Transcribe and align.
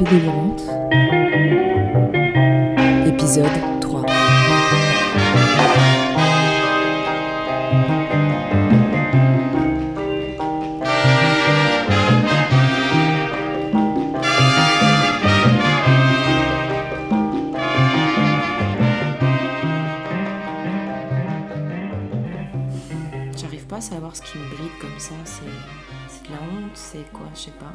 Épisode 0.00 0.10
3. 3.80 4.06
J'arrive 23.36 23.66
pas 23.66 23.76
à 23.76 23.80
savoir 23.80 24.14
ce 24.14 24.22
qui 24.22 24.38
me 24.38 24.44
bride 24.48 24.70
comme 24.80 24.90
ça. 24.98 25.14
C'est 25.24 25.42
de 25.42 26.30
la 26.30 26.36
honte, 26.36 26.70
c'est 26.74 27.10
quoi, 27.12 27.26
je 27.34 27.40
sais 27.40 27.50
pas. 27.50 27.74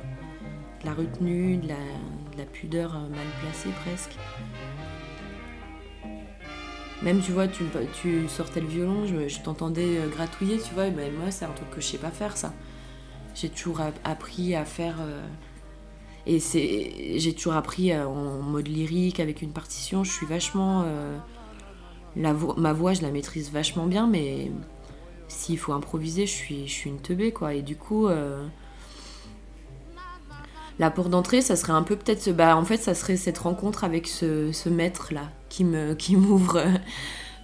De 0.83 0.89
la 0.89 0.93
retenue, 0.95 1.57
de 1.57 1.67
la, 1.69 1.75
de 1.75 2.37
la 2.37 2.45
pudeur 2.45 2.95
euh, 2.95 3.07
mal 3.09 3.25
placée 3.41 3.69
presque. 3.85 4.11
Même 7.01 7.21
tu 7.21 7.31
vois, 7.33 7.47
tu, 7.47 8.27
sortais 8.29 8.61
le 8.61 8.67
violon, 8.67 9.05
je, 9.05 9.39
t'entendais 9.41 9.97
euh, 9.97 10.07
gratouiller, 10.09 10.57
tu 10.57 10.73
vois, 10.73 10.87
et 10.87 10.91
moi 10.91 11.31
c'est 11.31 11.45
un 11.45 11.51
truc 11.51 11.69
que 11.69 11.81
je 11.81 11.87
sais 11.87 11.97
pas 11.97 12.11
faire 12.11 12.37
ça. 12.37 12.53
J'ai 13.35 13.49
toujours 13.49 13.81
app- 13.81 13.99
appris 14.03 14.55
à 14.55 14.63
faire. 14.65 14.95
euh, 15.01 15.25
et 16.25 16.39
c'est, 16.39 17.17
j'ai 17.19 17.33
toujours 17.33 17.53
appris 17.55 17.93
en 17.97 18.39
mode 18.41 18.67
lyrique 18.69 19.19
avec 19.19 19.41
une 19.41 19.51
partition. 19.51 20.03
Je 20.05 20.11
suis 20.11 20.25
vachement. 20.25 20.85
la 22.15 22.31
vo- 22.31 22.53
ma 22.55 22.71
voix, 22.71 22.93
je 22.93 23.01
la 23.01 23.11
maîtrise 23.11 23.51
vachement 23.51 23.85
bien, 23.87 24.07
mais 24.07 24.49
s'il 25.27 25.57
faut 25.57 25.73
improviser, 25.73 26.25
je 26.25 26.31
suis, 26.31 26.67
je 26.67 26.71
suis 26.71 26.89
une 26.89 27.01
teubée, 27.01 27.33
quoi. 27.33 27.53
Et 27.55 27.61
du 27.61 27.75
coup, 27.75 28.07
la 30.79 30.89
porte 30.91 31.09
d'entrée, 31.09 31.41
ça 31.41 31.55
serait 31.55 31.73
un 31.73 31.83
peu 31.83 31.95
peut-être... 31.95 32.21
ce- 32.21 32.29
Bah, 32.31 32.57
en 32.57 32.65
fait, 32.65 32.77
ça 32.77 32.93
serait 32.95 33.17
cette 33.17 33.37
rencontre 33.37 33.83
avec 33.83 34.07
ce, 34.07 34.51
ce 34.51 34.69
maître-là 34.69 35.29
qui 35.49 35.63
me 35.63 35.93
qui 35.95 36.15
m'ouvre. 36.15 36.63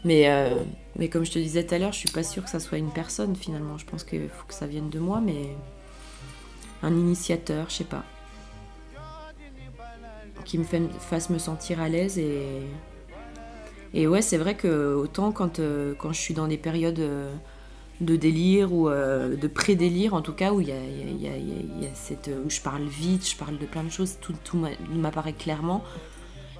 Mais, 0.05 0.29
euh, 0.29 0.55
mais 0.97 1.09
comme 1.09 1.25
je 1.25 1.31
te 1.31 1.39
disais 1.39 1.65
tout 1.65 1.75
à 1.75 1.79
l'heure, 1.79 1.91
je 1.91 1.99
suis 1.99 2.09
pas 2.09 2.23
sûre 2.23 2.43
que 2.43 2.49
ça 2.49 2.59
soit 2.59 2.77
une 2.77 2.91
personne, 2.91 3.35
finalement. 3.35 3.77
Je 3.77 3.85
pense 3.85 4.03
qu'il 4.03 4.29
faut 4.29 4.45
que 4.47 4.53
ça 4.53 4.67
vienne 4.67 4.89
de 4.89 4.99
moi, 4.99 5.21
mais... 5.21 5.55
Un 6.81 6.93
initiateur, 6.95 7.65
je 7.69 7.75
sais 7.75 7.83
pas. 7.83 8.05
Qui 10.45 10.57
me 10.57 10.63
fasse 10.63 11.29
me 11.29 11.37
sentir 11.37 11.81
à 11.81 11.89
l'aise 11.89 12.17
et... 12.17 12.61
Et 13.93 14.07
ouais, 14.07 14.21
c'est 14.21 14.37
vrai 14.37 14.55
que 14.55 14.93
autant 14.93 15.31
quand, 15.31 15.59
euh, 15.59 15.95
quand 15.97 16.13
je 16.13 16.19
suis 16.19 16.33
dans 16.33 16.47
des 16.47 16.57
périodes... 16.57 16.99
euh, 16.99 17.33
de 18.01 18.15
délire 18.15 18.71
ou 18.71 18.87
euh, 18.89 19.35
de 19.35 19.47
pré-délire 19.47 20.13
en 20.13 20.21
tout 20.21 20.33
cas 20.33 20.53
où 20.53 20.61
il 20.61 20.69
y 20.69 20.71
a, 20.71 21.93
cette 21.93 22.29
où 22.45 22.49
je 22.49 22.61
parle 22.61 22.83
vite, 22.83 23.29
je 23.29 23.35
parle 23.35 23.57
de 23.57 23.65
plein 23.65 23.83
de 23.83 23.89
choses, 23.89 24.17
tout, 24.21 24.33
tout 24.43 24.57
m'a- 24.57 24.69
m'apparaît 24.93 25.33
clairement. 25.33 25.83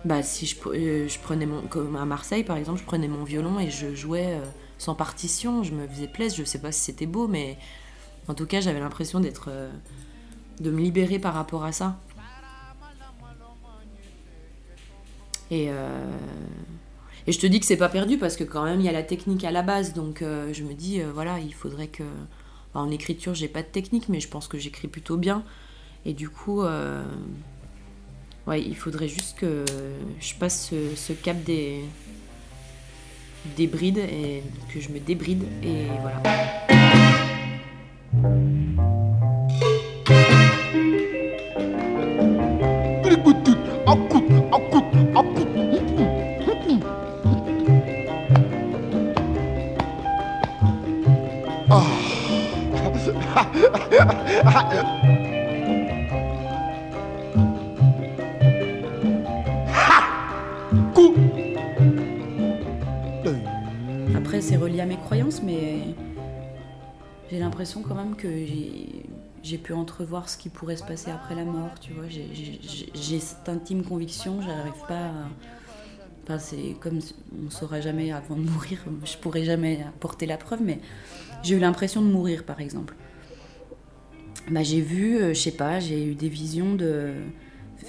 Bah 0.06 0.22
si 0.24 0.58
euh, 0.68 1.08
je 1.08 1.20
prenais 1.20 1.46
mon 1.46 1.62
comme 1.64 1.96
à 1.96 2.06
Marseille 2.06 2.44
par 2.44 2.58
exemple, 2.58 2.80
je 2.80 2.86
prenais 2.86 3.08
mon 3.08 3.24
violon 3.24 3.60
et 3.60 3.70
je 3.70 3.96
jouais 3.96 4.34
euh, 4.34 4.46
sans 4.78 4.96
partition, 4.96 5.64
je 5.64 5.74
me 5.74 5.88
faisais 5.88 6.08
plaisir, 6.08 6.38
je 6.40 6.50
sais 6.50 6.60
pas 6.60 6.72
si 6.72 6.82
c'était 6.82 7.06
beau 7.06 7.28
mais 7.28 7.58
en 8.28 8.34
tout 8.34 8.46
cas 8.46 8.60
j'avais 8.62 8.80
l'impression 8.80 9.20
d'être 9.20 9.50
de 10.60 10.72
me 10.72 10.80
libérer 10.82 11.20
par 11.20 11.34
rapport 11.34 11.64
à 11.64 11.72
ça. 11.72 11.98
Et 15.52 15.70
et 17.30 17.32
je 17.32 17.38
te 17.38 17.46
dis 17.46 17.60
que 17.60 17.68
c'est 17.68 17.78
pas 17.78 17.90
perdu 17.90 18.18
parce 18.18 18.36
que 18.36 18.44
quand 18.44 18.64
même 18.64 18.80
il 18.80 18.88
y 18.88 18.90
a 18.90 18.92
la 18.92 19.04
technique 19.04 19.44
à 19.44 19.52
la 19.52 19.62
base. 19.62 19.94
Donc 19.94 20.24
euh, 20.24 20.52
je 20.52 20.64
me 20.64 20.74
dis, 20.74 21.00
euh, 21.00 21.12
voilà, 21.14 21.38
il 21.38 21.54
faudrait 21.54 21.86
que. 21.86 22.02
enfin, 22.74 22.84
en 22.84 22.90
écriture, 22.90 23.36
j'ai 23.36 23.48
pas 23.48 23.62
de 23.62 23.68
technique, 23.68 24.10
mais 24.10 24.20
je 24.20 24.28
pense 24.28 24.48
que 24.48 24.58
j'écris 24.58 24.88
plutôt 24.88 25.16
bien. 25.16 25.44
Et 26.08 26.14
du 26.14 26.28
coup, 26.28 26.64
euh, 26.64 27.04
ouais, 28.48 28.64
il 28.64 28.76
faudrait 28.76 29.08
juste 29.08 29.38
que 29.38 29.64
je 30.20 30.34
passe 30.34 30.70
ce, 30.72 30.96
ce 30.96 31.14
cap 31.14 31.38
des. 31.44 31.82
des 33.56 33.68
brides 33.68 34.00
et 34.00 34.42
que 34.74 34.80
je 34.80 34.90
me 34.90 35.00
débride. 35.00 35.44
Et 35.62 35.86
voilà. 36.02 36.24
Après, 64.16 64.42
c'est 64.42 64.58
relié 64.58 64.82
à 64.82 64.86
mes 64.86 64.98
croyances, 64.98 65.42
mais 65.44 65.80
j'ai 67.32 67.40
l'impression 67.40 67.82
quand 67.82 67.96
même 67.96 68.16
que 68.16 68.28
j'ai- 69.44 69.58
pu 69.58 69.74
entrevoir 69.74 70.30
ce 70.30 70.38
qui 70.38 70.50
pourrait 70.50 70.76
se 70.78 70.84
passer 70.84 71.10
après 71.12 71.34
la 71.36 71.44
mort, 71.44 71.72
tu 71.82 71.92
vois. 71.94 72.06
J'ai- 72.08 73.20
cette 73.20 73.50
intime 73.50 73.84
conviction, 73.84 74.42
j'arrive 74.42 74.82
pas 74.88 75.08
à... 75.08 75.12
Enfin, 76.24 76.38
c'est 76.38 76.76
comme 76.80 77.00
on 77.46 77.50
saura 77.50 77.82
jamais 77.82 78.12
avant 78.12 78.36
de 78.36 78.42
mourir, 78.42 78.80
je 79.04 79.18
pourrais 79.18 79.44
jamais 79.44 79.80
apporter 79.88 80.28
la 80.28 80.38
preuve, 80.38 80.62
mais 80.64 80.80
j'ai 81.42 81.56
eu 81.56 81.60
l'impression 81.60 82.02
de 82.04 82.08
mourir, 82.08 82.44
par 82.44 82.62
exemple. 82.62 82.96
Bah, 84.50 84.64
j'ai 84.64 84.82
vu, 84.82 85.18
euh, 85.18 85.30
je 85.34 85.40
sais 85.40 85.52
pas, 85.52 85.80
j'ai 85.80 86.04
eu 86.06 86.16
des 86.16 86.30
visions 86.30 86.76
de... 86.76 87.14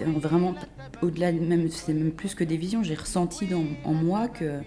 Vraiment, 0.06 0.54
au-delà, 1.03 1.32
de- 1.32 1.41
même, 1.41 1.69
c'est 1.71 1.93
même 1.93 2.12
plus 2.12 2.34
que 2.34 2.44
des 2.44 2.56
visions, 2.56 2.82
j'ai 2.82 2.94
ressenti 2.94 3.47
dans, 3.47 3.65
en 3.84 3.93
moi 3.94 4.28
que 4.28 4.60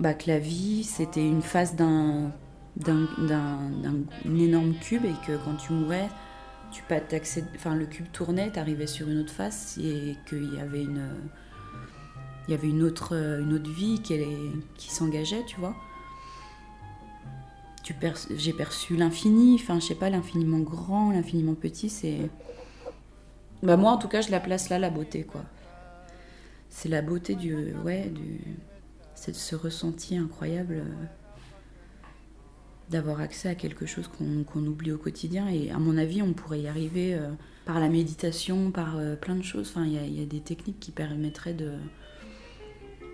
bah, 0.00 0.14
que 0.14 0.28
la 0.28 0.38
vie, 0.38 0.84
c'était 0.84 1.26
une 1.26 1.42
phase 1.42 1.74
d'un, 1.74 2.32
d'un, 2.76 3.08
d'un- 3.28 3.94
énorme 4.24 4.74
cube 4.80 5.04
et 5.04 5.14
que 5.26 5.36
quand 5.44 5.54
tu 5.56 5.72
mourais, 5.72 6.08
tu 6.72 6.82
pas 6.82 7.00
enfin, 7.54 7.74
le 7.74 7.86
cube 7.86 8.06
tournait, 8.12 8.50
tu 8.52 8.58
arrivais 8.58 8.86
sur 8.86 9.08
une 9.08 9.18
autre 9.20 9.32
face 9.32 9.78
et 9.78 10.16
qu'il 10.28 10.54
y 10.54 10.58
avait 10.60 10.82
une, 10.82 11.06
il 12.48 12.52
y 12.52 12.54
avait 12.54 12.68
une 12.68 12.82
autre, 12.82 13.12
une 13.14 13.52
autre 13.54 13.70
vie 13.70 14.00
qui, 14.02 14.14
qui 14.76 14.90
s'engageait, 14.92 15.44
tu 15.46 15.56
vois. 15.60 15.74
J'ai 18.36 18.52
perçu 18.52 18.96
l'infini, 18.96 19.54
enfin, 19.54 19.78
je 19.80 19.86
sais 19.86 19.94
pas, 19.94 20.10
l'infiniment 20.10 20.58
grand, 20.58 21.12
l'infiniment 21.12 21.54
petit, 21.54 21.88
c'est. 21.88 22.18
Bah, 23.62 23.76
moi, 23.76 23.92
en 23.92 23.96
tout 23.96 24.08
cas, 24.08 24.20
je 24.20 24.30
la 24.30 24.40
place 24.40 24.68
là, 24.68 24.78
la 24.78 24.90
beauté, 24.90 25.22
quoi. 25.24 25.42
C'est 26.68 26.88
la 26.88 27.02
beauté 27.02 27.34
du. 27.34 27.74
Ouais, 27.84 28.08
du 28.08 28.40
c'est 29.14 29.34
ce 29.34 29.56
ressenti 29.56 30.16
incroyable 30.16 30.82
euh, 30.84 31.04
d'avoir 32.90 33.20
accès 33.20 33.48
à 33.48 33.54
quelque 33.54 33.86
chose 33.86 34.08
qu'on 34.08 34.66
oublie 34.66 34.92
au 34.92 34.98
quotidien. 34.98 35.48
Et 35.48 35.70
à 35.70 35.78
mon 35.78 35.96
avis, 35.96 36.22
on 36.22 36.32
pourrait 36.34 36.60
y 36.60 36.68
arriver 36.68 37.14
euh, 37.14 37.30
par 37.64 37.80
la 37.80 37.88
méditation, 37.88 38.70
par 38.70 38.98
euh, 38.98 39.16
plein 39.16 39.34
de 39.36 39.42
choses. 39.42 39.70
Enfin, 39.70 39.86
il 39.86 39.94
y, 39.94 40.22
a- 40.22 40.26
des 40.26 40.40
techniques 40.40 40.78
qui 40.80 40.92
permettraient 40.92 41.54
de 41.54 41.72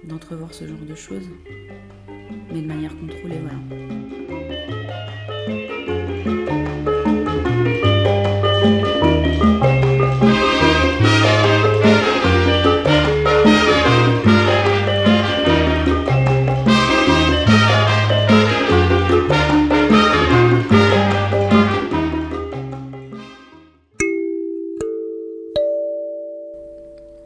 d'entrevoir 0.08 0.52
ce 0.52 0.66
genre 0.66 0.80
de 0.84 0.96
choses, 0.96 1.28
mais 2.52 2.60
de 2.60 2.66
manière 2.66 2.98
contrôlée, 2.98 3.38
voilà. 3.38 4.51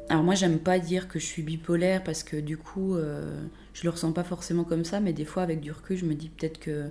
Alors 0.08 0.24
moi 0.24 0.34
j'aime 0.34 0.60
pas 0.60 0.78
dire 0.78 1.08
que 1.08 1.18
je 1.18 1.26
suis 1.26 1.42
bipolaire 1.42 2.02
parce 2.04 2.22
que 2.22 2.36
du 2.36 2.56
coup 2.56 2.94
euh, 2.94 3.38
je 3.74 3.82
le 3.82 3.90
ressens 3.90 4.12
pas 4.12 4.24
forcément 4.24 4.64
comme 4.64 4.84
ça, 4.84 5.00
mais 5.00 5.12
des 5.12 5.24
fois 5.24 5.42
avec 5.42 5.60
du 5.60 5.72
recul 5.72 5.96
je 5.98 6.06
me 6.06 6.14
dis 6.14 6.28
peut-être 6.30 6.58
que, 6.58 6.90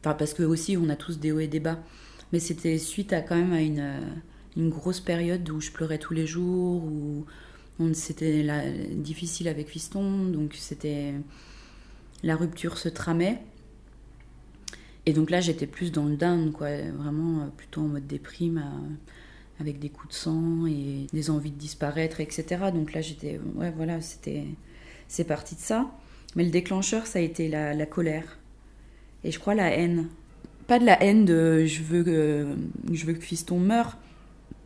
enfin 0.00 0.14
parce 0.14 0.34
que 0.34 0.42
aussi 0.42 0.76
on 0.76 0.88
a 0.88 0.96
tous 0.96 1.18
des 1.18 1.32
hauts 1.32 1.40
et 1.40 1.48
des 1.48 1.60
bas, 1.60 1.78
mais 2.32 2.40
c'était 2.40 2.78
suite 2.78 3.12
à 3.12 3.20
quand 3.22 3.36
même 3.36 3.52
à 3.52 3.60
une, 3.62 3.80
euh, 3.80 4.00
une 4.56 4.70
grosse 4.70 5.00
période 5.00 5.48
où 5.50 5.60
je 5.60 5.70
pleurais 5.70 5.98
tous 5.98 6.14
les 6.14 6.26
jours, 6.26 6.84
où 6.84 7.26
c'était 7.94 8.44
difficile 8.96 9.48
avec 9.48 9.68
Fiston, 9.68 10.26
donc 10.28 10.54
c'était 10.54 11.14
la 12.22 12.36
rupture 12.36 12.78
se 12.78 12.88
tramait. 12.88 13.40
Et 15.06 15.12
donc 15.12 15.30
là 15.30 15.40
j'étais 15.40 15.66
plus 15.66 15.92
dans 15.92 16.04
le 16.04 16.16
down 16.16 16.52
quoi, 16.52 16.68
vraiment 16.96 17.42
euh, 17.42 17.46
plutôt 17.56 17.82
en 17.82 17.88
mode 17.88 18.06
déprime. 18.06 18.58
à- 18.58 18.72
avec 19.60 19.78
des 19.78 19.90
coups 19.90 20.10
de 20.10 20.14
sang 20.14 20.66
et 20.66 21.06
des 21.12 21.30
envies 21.30 21.50
de 21.52 21.58
disparaître, 21.58 22.20
etc. 22.20 22.72
Donc 22.72 22.94
là, 22.94 23.02
j'étais. 23.02 23.40
Ouais, 23.56 23.72
voilà, 23.76 24.00
c'était. 24.00 24.44
C'est 25.08 25.24
parti 25.24 25.56
de 25.56 25.60
ça. 25.60 25.90
Mais 26.36 26.44
le 26.44 26.50
déclencheur, 26.50 27.06
ça 27.06 27.20
a 27.20 27.22
été 27.22 27.48
la 27.48 27.86
colère. 27.86 28.37
Et 29.24 29.30
je 29.30 29.38
crois 29.38 29.54
la 29.54 29.70
haine. 29.70 30.08
Pas 30.66 30.78
de 30.78 30.84
la 30.84 31.02
haine 31.02 31.24
de 31.24 31.64
je 31.64 31.82
veux 31.82 32.04
que, 32.04 32.46
je 32.92 33.06
veux 33.06 33.14
que 33.14 33.24
Fiston 33.24 33.58
meure, 33.58 33.96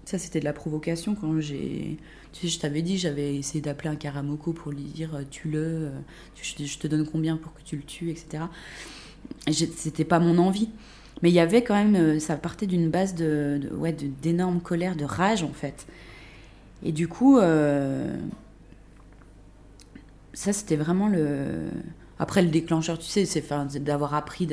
Ça, 0.04 0.18
c'était 0.18 0.40
de 0.40 0.44
la 0.44 0.52
provocation 0.52 1.14
quand 1.14 1.40
j'ai. 1.40 1.96
Tu 2.32 2.42
sais, 2.42 2.48
je 2.48 2.58
t'avais 2.58 2.82
dit, 2.82 2.98
j'avais 2.98 3.36
essayé 3.36 3.60
d'appeler 3.60 3.90
un 3.90 3.96
Karamoko 3.96 4.52
pour 4.52 4.72
lui 4.72 4.82
dire 4.82 5.14
euh, 5.14 5.22
tue-le, 5.30 5.58
euh, 5.58 5.90
je 6.42 6.78
te 6.78 6.86
donne 6.86 7.06
combien 7.06 7.36
pour 7.36 7.54
que 7.54 7.60
tu 7.62 7.76
le 7.76 7.82
tues, 7.82 8.10
etc. 8.10 8.44
C'était 9.50 10.04
pas 10.04 10.18
mon 10.18 10.38
envie. 10.38 10.70
Mais 11.22 11.30
il 11.30 11.34
y 11.34 11.40
avait 11.40 11.62
quand 11.62 11.74
même. 11.74 11.94
Euh, 11.94 12.18
ça 12.18 12.36
partait 12.36 12.66
d'une 12.66 12.90
base 12.90 13.14
de, 13.14 13.60
de 13.62 13.74
ouais, 13.76 13.92
d'énorme 13.92 14.60
colère, 14.60 14.96
de 14.96 15.04
rage, 15.04 15.44
en 15.44 15.52
fait. 15.52 15.86
Et 16.82 16.90
du 16.90 17.06
coup, 17.06 17.38
ça, 20.32 20.52
c'était 20.52 20.76
vraiment 20.76 21.08
le. 21.08 21.68
Après, 22.22 22.40
le 22.40 22.50
déclencheur, 22.50 23.00
tu 23.00 23.06
sais, 23.06 23.24
c'est 23.24 23.82
d'avoir 23.82 24.14
appris 24.14 24.48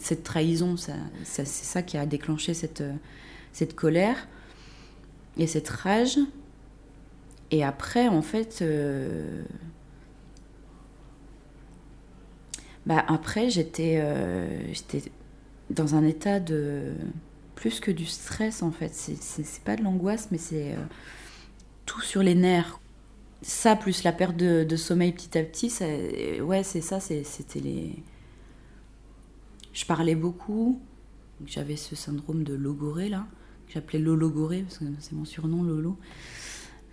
cette 0.00 0.24
trahison. 0.24 0.74
C'est 1.22 1.46
ça 1.46 1.80
qui 1.80 1.96
a 1.96 2.04
déclenché 2.04 2.52
cette, 2.52 2.82
cette 3.52 3.76
colère 3.76 4.26
et 5.36 5.46
cette 5.46 5.68
rage. 5.68 6.18
Et 7.52 7.62
après, 7.62 8.08
en 8.08 8.22
fait, 8.22 8.58
euh, 8.60 9.44
bah 12.86 13.04
après, 13.06 13.50
j'étais, 13.50 14.00
euh, 14.00 14.74
j'étais 14.74 15.04
dans 15.70 15.94
un 15.94 16.04
état 16.04 16.40
de 16.40 16.92
plus 17.54 17.78
que 17.78 17.92
du 17.92 18.06
stress, 18.06 18.64
en 18.64 18.72
fait. 18.72 18.92
C'est, 18.92 19.62
pas 19.62 19.76
de 19.76 19.84
l'angoisse, 19.84 20.30
mais 20.32 20.38
c'est 20.38 20.72
euh, 20.72 20.84
tout 21.84 22.00
sur 22.00 22.24
les 22.24 22.34
nerfs. 22.34 22.80
Ça, 23.42 23.76
plus 23.76 24.02
la 24.02 24.12
perte 24.12 24.36
de, 24.36 24.76
sommeil 24.76 25.12
petit 25.12 25.38
à 25.38 25.42
petit, 25.42 25.70
ça, 25.70 25.84
ouais, 26.40 26.62
c'est 26.62 26.80
ça, 26.80 27.00
c'était 27.00 27.60
les. 27.60 27.94
Je 29.72 29.84
parlais 29.84 30.14
beaucoup, 30.14 30.80
j'avais 31.44 31.76
ce 31.76 31.94
syndrome 31.94 32.44
de 32.44 32.54
logoré 32.54 33.08
là 33.08 33.26
j'appelais 33.72 33.98
Lolo 33.98 34.30
Goré, 34.30 34.62
parce 34.62 34.78
que 34.78 34.84
c'est 34.98 35.12
mon 35.12 35.24
surnom, 35.24 35.62
Lolo. 35.62 35.96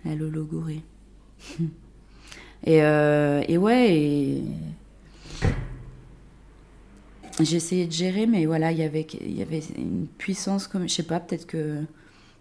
La 0.04 0.14
Lolo 0.14 0.44
Goré. 0.44 0.82
et, 2.64 2.82
euh, 2.82 3.42
et 3.48 3.58
ouais, 3.58 3.96
et... 3.96 4.42
essayé 7.40 7.86
de 7.86 7.92
gérer, 7.92 8.26
mais 8.26 8.46
voilà, 8.46 8.72
y 8.72 8.76
il 8.76 9.36
y 9.36 9.42
avait 9.42 9.62
une 9.76 10.06
puissance 10.18 10.66
comme, 10.66 10.88
je 10.88 10.94
sais 10.94 11.02
pas, 11.02 11.20
peut-être 11.20 11.46
que 11.46 11.82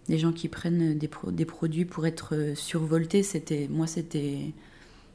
les 0.09 0.17
gens 0.17 0.31
qui 0.31 0.49
prennent 0.49 0.97
des, 0.97 1.09
des 1.31 1.45
produits 1.45 1.85
pour 1.85 2.05
être 2.05 2.53
survoltés, 2.55 3.23
c'était, 3.23 3.67
moi, 3.69 3.87
c'était, 3.87 4.51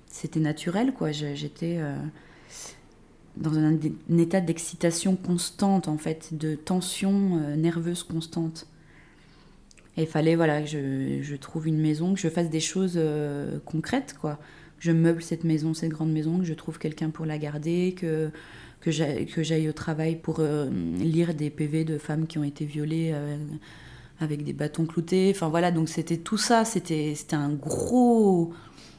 c'était 0.07 0.41
naturel, 0.41 0.93
quoi. 0.93 1.13
J'étais 1.13 1.77
euh, 1.79 1.97
dans 3.37 3.57
un, 3.57 3.77
état 4.19 4.41
d'excitation 4.41 5.17
constante, 5.17 5.89
en 5.89 5.99
fait, 5.99 6.31
de 6.33 6.55
tension 6.55 7.41
euh, 7.43 7.57
nerveuse 7.57 8.03
constante. 8.03 8.67
Et 9.97 10.03
il 10.03 10.07
fallait 10.07 10.37
voilà, 10.37 10.63
que 10.63 10.69
je, 10.69 11.37
trouve 11.37 11.67
une 11.67 11.81
maison, 11.81 12.15
que 12.15 12.21
je 12.21 12.29
fasse 12.29 12.51
des 12.51 12.61
choses 12.61 12.95
euh, 12.97 13.59
concrètes, 13.65 14.15
quoi. 14.19 14.39
Je 14.79 14.93
meuble 14.93 15.23
cette 15.23 15.43
maison, 15.43 15.75
cette 15.75 15.91
grande 15.91 16.13
maison, 16.13 16.39
que 16.39 16.45
je 16.45 16.55
trouve 16.55 16.79
quelqu'un 16.79 17.11
pour 17.11 17.27
la 17.27 17.37
garder, 17.37 17.97
que, 17.99 18.31
que 18.81 18.91
j'aille 19.43 19.69
au 19.69 19.73
travail 19.73 20.17
pour 20.17 20.37
euh, 20.39 20.71
lire 20.99 21.35
des 21.35 21.51
PV 21.51 21.85
de 21.85 21.99
femmes 21.99 22.27
qui 22.27 22.39
ont 22.39 22.45
été 22.45 22.65
violées 22.65 23.11
euh, 23.13 23.37
avec 24.21 24.45
des 24.45 24.53
bâtons 24.53 24.87
cloutés. 24.87 25.33
Enfin 25.35 25.49
voilà, 25.49 25.71
donc 25.71 25.89
c'était 25.89 26.19
tout 26.19 26.39
ça, 26.39 26.65
c'était 26.65 27.15
un 27.33 27.51
gros, 27.51 28.53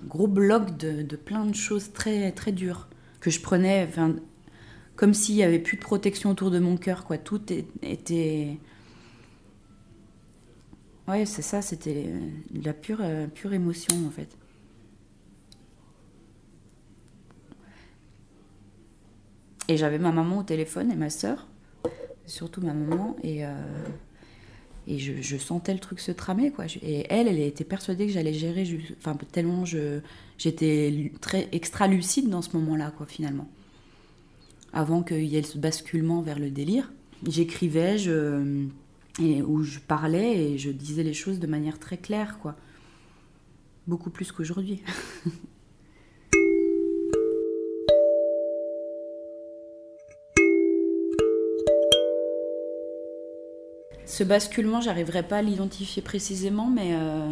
gros 0.05 0.27
bloc 0.27 0.77
de, 0.77 1.01
de, 1.01 1.15
plein 1.15 1.45
de 1.45 1.55
choses 1.55 1.91
très, 1.91 2.31
très 2.31 2.51
dures 2.51 2.87
que 3.19 3.29
je 3.29 3.41
prenais, 3.41 3.85
enfin, 3.87 4.15
comme 4.95 5.13
s'il 5.13 5.35
n'y 5.35 5.43
avait 5.43 5.59
plus 5.59 5.77
de 5.77 5.81
protection 5.81 6.31
autour 6.31 6.51
de 6.51 6.59
mon 6.59 6.77
cœur, 6.77 7.03
quoi. 7.05 7.17
Tout 7.17 7.41
était 7.81 8.57
Ouais, 11.09 11.25
c'est 11.25 11.41
ça, 11.41 11.63
c'était 11.63 12.05
la 12.53 12.71
pure, 12.71 12.99
euh, 13.01 13.25
pure 13.25 13.53
émotion 13.53 13.95
en 14.05 14.11
fait. 14.11 14.29
Et 19.67 19.75
j'avais 19.75 19.97
ma 19.97 20.11
maman 20.11 20.39
au 20.39 20.43
téléphone 20.43 20.91
et 20.91 20.95
ma 20.95 21.09
soeur, 21.09 21.47
surtout 22.27 22.61
ma 22.61 22.73
maman, 22.73 23.15
et, 23.23 23.43
euh, 23.43 23.49
et 24.89 24.97
je, 24.97 25.37
sentais 25.37 25.73
le 25.73 25.79
truc 25.79 25.99
se 25.99 26.11
tramer. 26.11 26.51
Quoi. 26.51 26.65
Et 26.81 27.05
elle, 27.09 27.27
elle 27.27 27.39
était 27.39 27.63
persuadée 27.63 28.07
que 28.07 28.11
j'allais 28.11 28.33
gérer, 28.33 28.67
enfin, 28.97 29.15
tellement 29.31 29.63
j'étais 30.37 31.11
très 31.21 31.47
extra 31.51 31.87
lucide 31.87 32.29
dans 32.29 32.41
ce 32.41 32.57
moment-là, 32.57 32.91
quoi, 32.97 33.05
finalement. 33.05 33.47
Avant 34.73 35.03
qu'il 35.03 35.25
y 35.25 35.37
ait 35.37 35.43
ce 35.43 35.57
basculement 35.57 36.21
vers 36.21 36.39
le 36.39 36.49
délire. 36.49 36.91
J'écrivais, 37.27 37.97
je 37.97 38.67
et 39.21 39.41
où 39.41 39.63
je 39.63 39.79
parlais 39.79 40.51
et 40.51 40.57
je 40.57 40.71
disais 40.71 41.03
les 41.03 41.13
choses 41.13 41.39
de 41.39 41.47
manière 41.47 41.77
très 41.79 41.97
claire, 41.97 42.39
quoi. 42.39 42.55
Beaucoup 43.87 44.09
plus 44.09 44.31
qu'aujourd'hui. 44.31 44.81
Ce 54.09 54.23
basculement, 54.23 54.81
j'arriverai 54.81 55.21
pas 55.21 55.37
à 55.37 55.41
l'identifier 55.43 56.01
précisément, 56.01 56.65
mais 56.67 56.95
euh, 56.95 57.31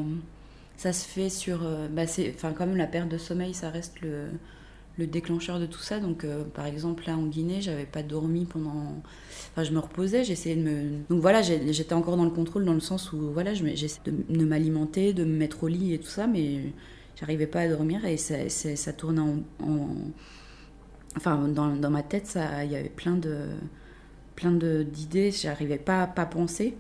ça 0.77 0.93
se 0.93 1.07
fait 1.07 1.29
sur. 1.29 1.63
Euh, 1.63 1.87
bah 1.87 2.03
enfin, 2.03 2.53
comme 2.53 2.77
la 2.77 2.85
perte 2.85 3.09
de 3.09 3.17
sommeil, 3.17 3.55
ça 3.55 3.71
reste 3.71 3.99
le, 4.01 4.25
le 4.99 5.07
déclencheur 5.07 5.59
de 5.59 5.65
tout 5.65 5.79
ça. 5.79 5.99
Donc, 5.99 6.23
euh, 6.23 6.43
par 6.43 6.67
exemple, 6.67 7.05
là 7.07 7.17
en 7.17 7.23
Guinée, 7.23 7.61
j'avais 7.61 7.87
pas 7.87 8.03
dormi 8.03 8.45
pendant. 8.45 8.93
Enfin, 9.51 9.63
je 9.63 9.71
me 9.71 9.79
reposais, 9.79 10.23
j'essayais 10.23 10.55
de 10.55 10.61
me. 10.61 10.83
Donc 11.09 11.19
voilà, 11.19 11.41
j'étais 11.41 11.93
encore 11.93 12.15
dans 12.15 12.25
le 12.25 12.29
contrôle 12.29 12.63
dans 12.63 12.75
le 12.75 12.79
sens 12.79 13.11
où 13.11 13.31
voilà, 13.33 13.55
j'essayais 13.55 13.99
de, 14.05 14.45
m'alimenter, 14.45 15.13
de 15.13 15.23
me 15.23 15.35
mettre 15.35 15.63
au 15.63 15.67
lit 15.67 15.95
et 15.95 15.99
tout 15.99 16.09
ça, 16.11 16.27
mais 16.27 16.73
j'arrivais 17.19 17.47
pas 17.47 17.61
à 17.61 17.67
dormir 17.67 18.05
et 18.05 18.17
ça, 18.17 18.35
ça 18.49 18.93
tournait 18.93 19.21
en, 19.63 19.87
Enfin, 21.15 21.47
dans, 21.47 21.89
ma 21.89 22.03
tête, 22.03 22.37
il 22.63 22.71
y 22.71 22.75
avait 22.75 22.89
plein 22.89 23.15
de 23.15 23.47
plein 24.37 24.51
d'idées, 24.51 25.31
j'arrivais 25.31 25.79
pas 25.79 26.03
à 26.03 26.07
pas 26.07 26.25
penser. 26.25 26.77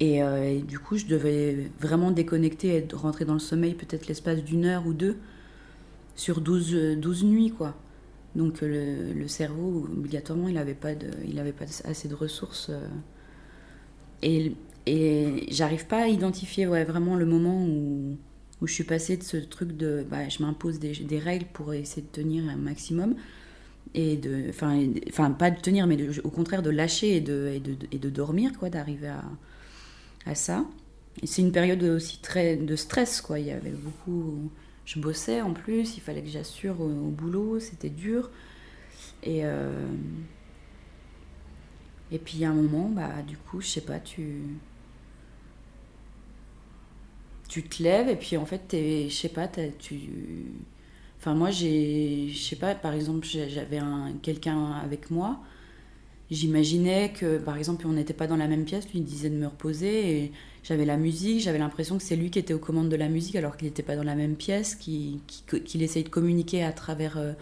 Et, 0.00 0.22
euh, 0.22 0.56
et, 0.56 0.60
du 0.60 0.78
coup, 0.78 0.96
je 0.96 1.06
devais 1.06 1.70
vraiment 1.78 2.10
déconnecter 2.10 2.76
et 2.76 2.86
rentrer 2.94 3.24
dans 3.24 3.34
le 3.34 3.38
sommeil 3.38 3.74
peut-être 3.74 4.08
l'espace 4.08 4.42
d'une 4.42 4.64
heure 4.64 4.86
ou 4.86 4.92
deux 4.92 5.16
sur 6.16 6.40
12, 6.40 6.96
12 6.98 7.24
nuits, 7.24 7.52
quoi. 7.52 7.76
Donc 8.34 8.60
le, 8.60 9.12
le, 9.14 9.28
cerveau, 9.28 9.86
obligatoirement, 9.90 10.48
il 10.48 10.54
n'avait 10.54 10.74
pas, 10.74 10.94
de, 10.94 11.08
il 11.26 11.38
avait 11.38 11.52
pas 11.52 11.64
assez 11.84 12.08
de 12.08 12.14
ressources. 12.14 12.68
Euh. 12.70 12.88
et, 14.22 14.52
et 14.86 15.46
j'arrive 15.50 15.86
pas 15.86 16.02
à 16.04 16.08
identifier 16.08 16.66
ouais, 16.66 16.84
vraiment 16.84 17.16
le 17.16 17.26
moment 17.26 17.64
où, 17.64 18.16
où 18.60 18.66
je 18.66 18.72
suis 18.72 18.84
passée 18.84 19.16
de 19.16 19.22
ce 19.22 19.36
truc 19.36 19.76
de 19.76 20.06
bah, 20.08 20.28
je 20.28 20.42
m'impose 20.42 20.78
des, 20.78 20.92
des, 20.92 21.18
règles 21.18 21.46
pour 21.52 21.72
essayer 21.74 22.02
de 22.02 22.08
tenir 22.08 22.48
un 22.48 22.56
maximum. 22.56 23.14
Et 23.94 24.16
de, 24.16 24.50
enfin, 24.50 25.30
pas 25.32 25.50
de 25.50 25.60
tenir, 25.60 25.86
mais 25.86 26.18
au 26.20 26.30
contraire 26.30 26.62
de 26.62 26.70
lâcher 26.70 27.16
et 27.16 27.20
de, 27.20 27.52
et 27.54 27.60
de, 27.60 27.76
et 27.92 27.98
de 27.98 28.10
dormir, 28.10 28.52
quoi, 28.58 28.68
d'arriver 28.68 29.08
à, 29.08 29.24
à 30.26 30.34
ça. 30.34 30.66
C'est 31.24 31.40
une 31.40 31.52
période 31.52 31.82
aussi 31.82 32.20
très 32.20 32.56
de 32.56 32.76
stress, 32.76 33.20
quoi. 33.22 33.38
Il 33.38 33.46
y 33.46 33.50
avait 33.50 33.70
beaucoup 33.70 34.50
je 34.86 35.00
bossais 35.00 35.40
en 35.42 35.52
plus, 35.52 35.96
il 35.96 36.00
fallait 36.00 36.22
que 36.22 36.28
j'assure 36.28 36.80
au, 36.80 37.10
boulot, 37.10 37.58
c'était 37.60 37.90
dur. 37.90 38.30
Et, 39.22 39.44
euh, 39.44 39.84
et 42.12 42.18
puis 42.18 42.44
a 42.44 42.50
un 42.50 42.54
moment, 42.54 42.88
bah, 42.88 43.22
du 43.26 43.36
coup, 43.36 43.60
je 43.60 43.66
sais 43.66 43.80
pas, 43.80 43.98
tu, 43.98 44.42
tu 47.48 47.64
te 47.64 47.82
lèves 47.82 48.08
et 48.08 48.16
puis 48.16 48.36
en 48.36 48.46
fait, 48.46 48.62
je 48.72 49.12
sais 49.12 49.28
pas, 49.28 49.48
tu. 49.48 49.96
Enfin, 51.26 51.34
moi, 51.34 51.50
j'ai, 51.50 52.28
je 52.30 52.38
sais 52.38 52.54
pas, 52.54 52.76
par 52.76 52.94
exemple, 52.94 53.26
j'avais 53.26 53.80
quelqu'un 54.22 54.74
avec 54.74 55.10
moi 55.10 55.40
J'imaginais 56.30 57.12
que, 57.12 57.38
par 57.38 57.56
exemple, 57.56 57.84
on 57.84 57.94
n'était 57.94 58.14
pas 58.14 58.28
dans 58.28 58.36
la 58.36 58.46
même 58.46 58.64
pièce, 58.64 58.88
lui 58.90 59.00
il 59.00 59.04
disait 59.04 59.30
de 59.30 59.34
me 59.34 59.46
reposer 59.46 60.22
et 60.22 60.32
j'avais 60.62 60.84
la 60.84 60.96
musique, 60.96 61.40
j'avais 61.40 61.58
l'impression 61.58 61.98
que 61.98 62.04
c'est 62.04 62.14
lui 62.14 62.30
qui 62.30 62.38
était 62.38 62.54
aux 62.54 62.60
commandes 62.60 62.88
de 62.88 62.96
la 62.96 63.08
musique 63.08 63.34
alors 63.34 63.56
qu'il 63.56 63.66
n'était 63.66 63.82
pas 63.82 63.96
dans 63.96 64.04
la 64.04 64.14
même 64.14 64.36
pièce, 64.36 64.76
qu'il 64.76 65.18
qui, 65.26 65.82
essayait 65.82 66.04
de 66.04 66.08
communiquer 66.08 66.62
à 66.62 66.72
travers, 66.72 67.16
euh, 67.18 67.32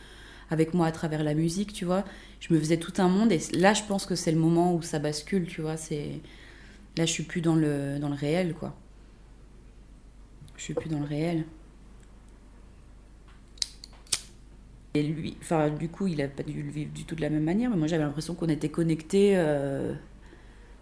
avec 0.49 0.73
moi 0.73 0.87
à 0.87 0.93
travers 0.93 1.23
la 1.23 1.35
musique, 1.35 1.75
tu 1.75 1.85
vois. 1.85 2.05
Je 2.41 2.55
me 2.55 2.59
faisais 2.59 2.79
tout 2.79 2.95
un 2.99 3.09
monde 3.09 3.33
et 3.33 3.41
là, 3.53 3.75
je 3.75 3.83
pense 3.83 4.07
que 4.07 4.15
c'est 4.15 4.33
le 4.33 4.39
moment 4.39 4.75
où 4.75 4.81
ça 4.81 4.99
bascule, 4.99 5.47
tu 5.47 5.61
vois. 5.61 5.77
C'est 5.77 6.21
Là, 6.97 7.05
je 7.05 7.13
suis 7.13 7.25
plus 7.25 7.43
dans 7.43 7.57
le, 7.57 7.99
dans 7.99 8.09
le 8.09 8.15
réel, 8.15 8.55
quoi. 8.55 8.75
Je 10.57 10.63
suis 10.63 10.75
plus 10.75 10.89
dans 10.89 11.01
le 11.01 11.07
réel. 11.07 11.45
Et 14.95 15.03
lui, 15.03 15.37
enfin, 15.41 15.71
du 15.71 15.89
coup, 15.89 16.07
il 16.07 16.19
n'a 16.19 16.29
pas 16.29 16.45
dû 16.45 16.63
le 16.63 16.71
vivre 16.71 16.93
du 16.93 17.05
tout 17.05 17.17
de 17.17 17.21
la 17.21 17.31
même 17.31 17.43
manière, 17.43 17.69
mais 17.71 17.77
moi 17.77 17.89
j'avais 17.89 18.05
l'impression 18.05 18.35
qu'on 18.37 18.49
était 18.49 18.69
connectés, 18.69 19.37
euh, 19.37 19.93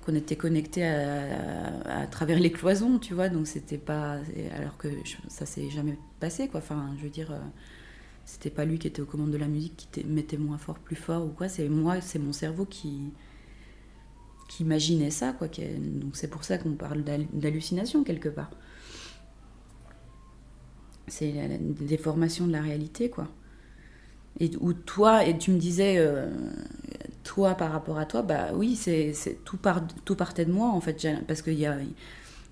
était 0.06 0.82
à, 0.84 2.06
travers 2.10 2.38
les 2.38 2.52
cloisons, 2.52 2.98
tu 2.98 3.14
vois, 3.14 3.30
donc 3.30 3.46
c'était 3.46 3.78
pas. 3.78 4.18
Alors 4.54 4.76
que 4.76 4.88
ça 5.28 5.46
s'est 5.46 5.70
jamais 5.70 5.96
passé, 6.20 6.48
quoi. 6.48 6.60
Enfin, 6.60 6.94
je 6.98 7.04
veux 7.04 7.10
dire, 7.10 7.30
euh, 7.32 7.38
c'était 8.26 8.50
pas 8.50 8.66
lui 8.66 8.78
qui 8.78 8.86
était 8.86 9.00
aux 9.00 9.06
commandes 9.06 9.30
de 9.30 9.38
la 9.38 9.48
musique, 9.48 9.88
qui 9.90 10.04
mettait 10.04 10.36
moins 10.36 10.58
fort, 10.58 10.78
plus 10.78 10.96
fort 10.96 11.24
ou 11.24 11.30
quoi, 11.30 11.48
c'est 11.48 11.68
moi, 11.70 12.02
c'est 12.02 12.18
mon 12.18 12.32
cerveau 12.32 12.66
qui 12.66 13.12
imaginait 14.60 15.10
ça, 15.10 15.32
quoi. 15.32 15.48
donc 15.48 16.16
c'est 16.16 16.28
pour 16.28 16.44
ça 16.44 16.58
qu'on 16.58 16.74
parle 16.74 17.02
d'hallucination 17.32 18.04
quelque 18.04 18.28
part. 18.28 18.50
C'est 21.08 21.32
la, 21.32 21.58
déformation 21.58 22.46
de 22.46 22.52
la 22.52 22.60
réalité, 22.60 23.08
quoi. 23.10 23.28
Et 24.40 24.50
toi, 24.86 25.24
et 25.24 25.36
tu 25.36 25.50
me 25.50 25.58
disais, 25.58 25.96
euh, 25.98 26.30
toi 27.22 27.54
par 27.54 27.70
rapport 27.72 27.98
à 27.98 28.06
toi, 28.06 28.22
bah 28.22 28.48
oui, 28.54 28.76
c'est 28.76 29.14
tout, 29.44 29.56
part, 29.56 29.82
tout 30.04 30.16
partait 30.16 30.44
de 30.44 30.52
moi 30.52 30.68
en 30.68 30.80
fait, 30.80 31.06
parce 31.26 31.42
qu'il 31.42 31.58
y 31.58 31.66
a, 31.66 31.76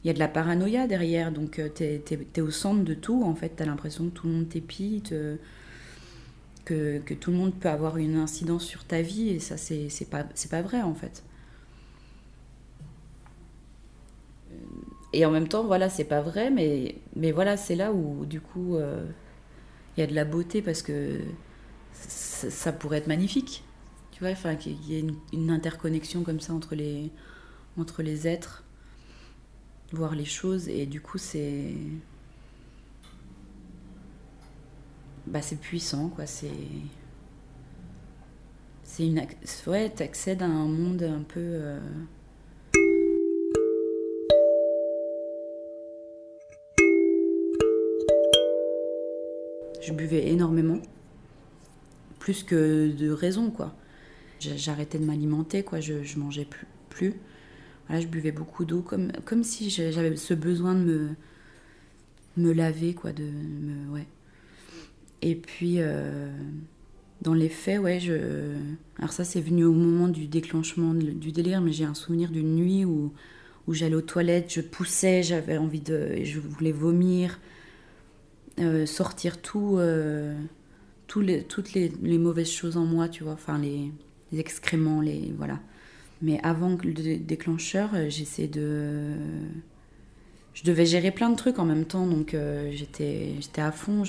y 0.05 0.11
a 0.11 0.13
de 0.13 0.19
la 0.19 0.29
paranoïa 0.29 0.87
derrière, 0.87 1.33
donc 1.33 1.59
euh, 1.59 1.69
tu 1.75 1.85
es, 1.85 2.41
au 2.41 2.51
centre 2.51 2.85
de 2.85 2.95
tout 2.95 3.23
en 3.25 3.35
fait, 3.35 3.57
tu 3.57 3.63
as 3.63 3.67
l'impression 3.67 4.05
que 4.05 4.11
tout 4.11 4.27
le 4.27 4.35
monde 4.35 4.49
t'épite, 4.49 5.13
euh, 5.13 5.37
que, 6.65 6.99
que, 6.99 7.15
tout 7.15 7.31
le 7.31 7.39
monde 7.39 7.55
peut 7.55 7.71
avoir 7.71 7.97
une 7.97 8.17
incidence 8.17 8.65
sur 8.65 8.85
ta 8.85 9.01
vie, 9.01 9.31
et 9.31 9.39
ça 9.41 9.57
c'est 9.57 10.11
pas, 10.11 10.25
pas 10.51 10.63
vrai 10.63 10.83
en 10.83 10.95
fait. 10.95 11.25
Et 15.13 15.25
en 15.25 15.31
même 15.31 15.49
temps, 15.49 15.65
voilà, 15.65 15.89
c'est 15.89 16.05
pas 16.05 16.21
vrai, 16.21 16.51
mais, 16.51 16.97
mais 17.17 17.33
voilà, 17.33 17.57
c'est 17.57 17.75
là 17.75 17.93
où 17.93 18.25
du 18.27 18.41
coup 18.41 18.77
il 19.97 20.01
y 20.01 20.05
a 20.05 20.07
de 20.07 20.15
la 20.15 20.25
beauté 20.25 20.63
parce 20.63 20.83
que 20.83 21.21
ça 21.93 22.73
pourrait 22.73 22.99
être 22.99 23.07
magnifique. 23.07 23.65
Tu 24.13 24.21
vois, 24.21 24.31
enfin, 24.31 24.57
qu'il 24.57 24.83
y 24.85 24.97
ait 24.97 25.05
une, 25.33 25.51
interconnexion 25.51 26.23
comme 26.23 26.41
ça 26.41 26.53
entre 26.53 26.75
les, 26.75 27.11
entre 27.79 28.03
les 28.03 28.29
êtres, 28.29 28.65
voir 29.93 30.15
les 30.15 30.25
choses, 30.25 30.69
et 30.69 30.87
du 30.87 31.01
coup, 31.01 31.19
c'est. 31.19 31.75
Bah, 35.27 35.43
c'est 35.43 35.61
puissant, 35.61 36.09
quoi. 36.09 36.27
C'est. 36.27 36.51
C'est 38.83 39.07
une. 39.07 39.27
Ouais, 39.67 39.89
t'accèdes 39.91 40.43
à 40.43 40.47
un 40.47 40.67
monde 40.67 41.03
un 41.03 41.23
peu. 41.23 41.41
Euh, 41.41 41.81
je 49.81 49.93
buvais 49.93 50.29
énormément 50.29 50.81
plus 52.21 52.45
que 52.45 52.93
de 52.93 53.11
raison, 53.11 53.51
quoi. 53.51 53.75
J'arrêtais 54.39 54.99
de 54.99 55.05
m'alimenter, 55.05 55.65
quoi. 55.65 55.81
Je, 55.81 56.17
mangeais 56.17 56.45
plus. 56.45 56.69
plus. 56.89 57.15
Je 57.91 58.07
buvais 58.07 58.31
beaucoup 58.31 58.65
d'eau, 58.65 58.83
comme, 58.83 59.11
comme 59.25 59.43
si 59.43 59.69
j'avais 59.69 60.15
ce 60.15 60.35
besoin 60.35 60.75
de 60.75 60.85
me, 60.85 61.09
me 62.37 62.53
laver, 62.53 62.95
quoi. 62.95 63.13
De 63.13 63.25
me, 63.25 63.91
ouais. 63.91 64.07
Et 65.23 65.35
puis, 65.35 65.77
euh, 65.79 66.31
dans 67.23 67.35
les 67.35 67.49
faits, 67.49 67.81
ouais, 67.81 67.99
je. 67.99 68.55
Alors, 68.99 69.13
ça, 69.13 69.25
c'est 69.25 69.41
venu 69.41 69.65
au 69.65 69.73
moment 69.73 70.09
du 70.09 70.29
déclenchement 70.29 70.95
du 70.95 71.33
délire, 71.33 71.61
mais 71.61 71.73
j'ai 71.73 71.85
un 71.85 71.95
souvenir 71.95 72.31
d'une 72.31 72.55
nuit 72.55 72.85
où, 72.85 73.13
où 73.67 73.75
j'allais 73.75 73.97
aux 73.97 74.01
toilettes, 74.01 74.53
je 74.55 74.61
poussais, 74.61 75.23
j'avais 75.23 75.59
envie 75.59 75.81
de. 75.81 76.23
Je 76.23 76.39
voulais 76.39 76.73
vomir, 76.73 77.41
euh, 78.59 78.87
sortir 78.87 79.43
tout. 79.43 79.77
Euh, 79.79 80.35
toutes 81.11 81.73
les, 81.73 82.19
mauvaises 82.19 82.51
choses 82.51 82.77
en 82.77 82.85
moi, 82.85 83.09
tu 83.09 83.25
vois, 83.25 83.33
enfin 83.33 83.59
les, 83.59 83.91
excréments, 84.39 85.01
les 85.01 85.33
voilà. 85.37 85.59
Mais 86.23 86.39
avant 86.43 86.77
le 86.85 87.17
déclencheur, 87.19 87.91
euh, 87.95 88.07
j'essaie 88.09 88.47
de. 88.47 89.15
Je 90.55 90.65
devais 90.65 90.85
gérer 90.85 91.11
plein 91.11 91.31
de 91.31 91.37
trucs 91.37 91.59
en 91.59 91.65
même 91.65 91.87
temps, 91.87 92.07
donc 92.07 92.35
euh, 92.35 92.71
j'étais 92.73 93.35
j'étais 93.41 93.63
à 93.63 93.73
fond. 93.73 94.03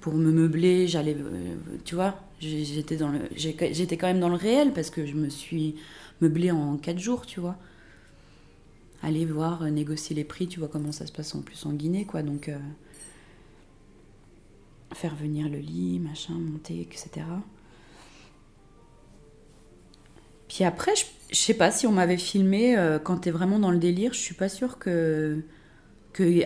Pour 0.00 0.14
me 0.14 0.32
meubler, 0.32 0.88
j'allais, 0.88 1.16
euh, 1.16 1.54
tu 1.84 1.94
vois, 1.94 2.20
j'étais 2.40 2.96
quand 3.96 4.08
même 4.08 4.18
dans 4.18 4.28
le 4.28 4.34
réel 4.34 4.72
parce 4.72 4.90
que 4.90 5.06
je 5.06 5.14
me 5.14 5.28
suis 5.28 5.76
meublée 6.20 6.50
en 6.50 6.76
quatre 6.76 6.98
jours, 6.98 7.24
tu 7.24 7.38
vois. 7.38 7.56
Aller 9.02 9.24
voir, 9.24 9.64
négocier 9.70 10.14
les 10.16 10.24
prix, 10.24 10.48
tu 10.48 10.58
vois 10.58 10.68
comment 10.68 10.92
ça 10.92 11.06
se 11.06 11.12
passe 11.12 11.34
en 11.36 11.40
plus 11.40 11.64
en 11.66 11.72
Guinée, 11.72 12.04
quoi. 12.04 12.22
Donc 12.22 12.50
faire 14.94 15.14
venir 15.14 15.48
le 15.48 15.58
lit, 15.58 15.98
machin, 15.98 16.34
monter, 16.34 16.80
etc. 16.80 17.26
Puis 20.48 20.64
après, 20.64 20.94
je, 20.96 21.04
je 21.32 21.38
sais 21.38 21.54
pas 21.54 21.70
si 21.70 21.86
on 21.86 21.92
m'avait 21.92 22.18
filmé 22.18 22.76
euh, 22.76 22.98
quand 22.98 23.16
t'es 23.18 23.30
vraiment 23.30 23.58
dans 23.58 23.70
le 23.70 23.78
délire, 23.78 24.12
je 24.12 24.18
suis 24.18 24.34
pas 24.34 24.50
sûre 24.50 24.78
que, 24.78 25.42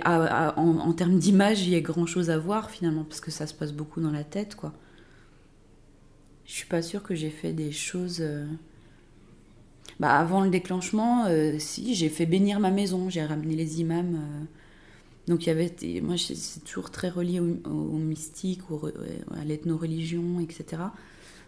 en, 0.04 0.92
termes 0.92 1.18
d'image, 1.18 1.66
il 1.66 1.70
y 1.70 1.74
ait 1.74 1.82
grand 1.82 2.06
chose 2.06 2.30
à 2.30 2.38
voir 2.38 2.70
finalement, 2.70 3.04
parce 3.04 3.20
que 3.20 3.32
ça 3.32 3.46
se 3.46 3.54
passe 3.54 3.72
beaucoup 3.72 4.00
dans 4.00 4.12
la 4.12 4.24
tête, 4.24 4.54
quoi. 4.54 4.72
Je 6.44 6.52
suis 6.52 6.66
pas 6.66 6.82
sûre 6.82 7.02
que 7.02 7.16
j'ai 7.16 7.30
fait 7.30 7.52
des 7.52 7.72
choses. 7.72 8.18
Euh, 8.20 8.46
bah, 9.98 10.16
avant 10.16 10.42
le 10.42 10.50
déclenchement, 10.50 11.24
euh, 11.26 11.58
si, 11.58 11.96
j'ai 11.96 12.08
fait 12.08 12.26
bénir 12.26 12.60
ma 12.60 12.70
maison, 12.70 13.10
j'ai 13.10 13.24
ramené 13.24 13.56
les 13.56 13.80
imams 13.80 14.46
donc 15.28 15.44
il 15.44 15.48
y 15.48 15.50
avait, 15.50 15.74
moi 16.02 16.14
c'est 16.16 16.64
toujours 16.64 16.90
très 16.90 17.08
relié 17.08 17.40
au, 17.40 17.98
mystique, 17.98 18.60
à 19.36 19.44
l'ethno-religion, 19.44 20.40
etc. 20.40 20.82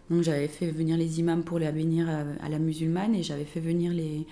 Donc 0.09 0.23
j'avais 0.23 0.49
fait 0.49 0.69
venir 0.71 0.97
les 0.97 1.19
imams 1.19 1.43
pour 1.43 1.59
les 1.59 1.71
bénir 1.71 2.09
à, 2.09 2.49
la 2.49 2.59
musulmane 2.59 3.15
et 3.15 3.23
j'avais 3.23 3.45
fait 3.45 3.61
venir 3.61 3.93
les, 3.93 4.25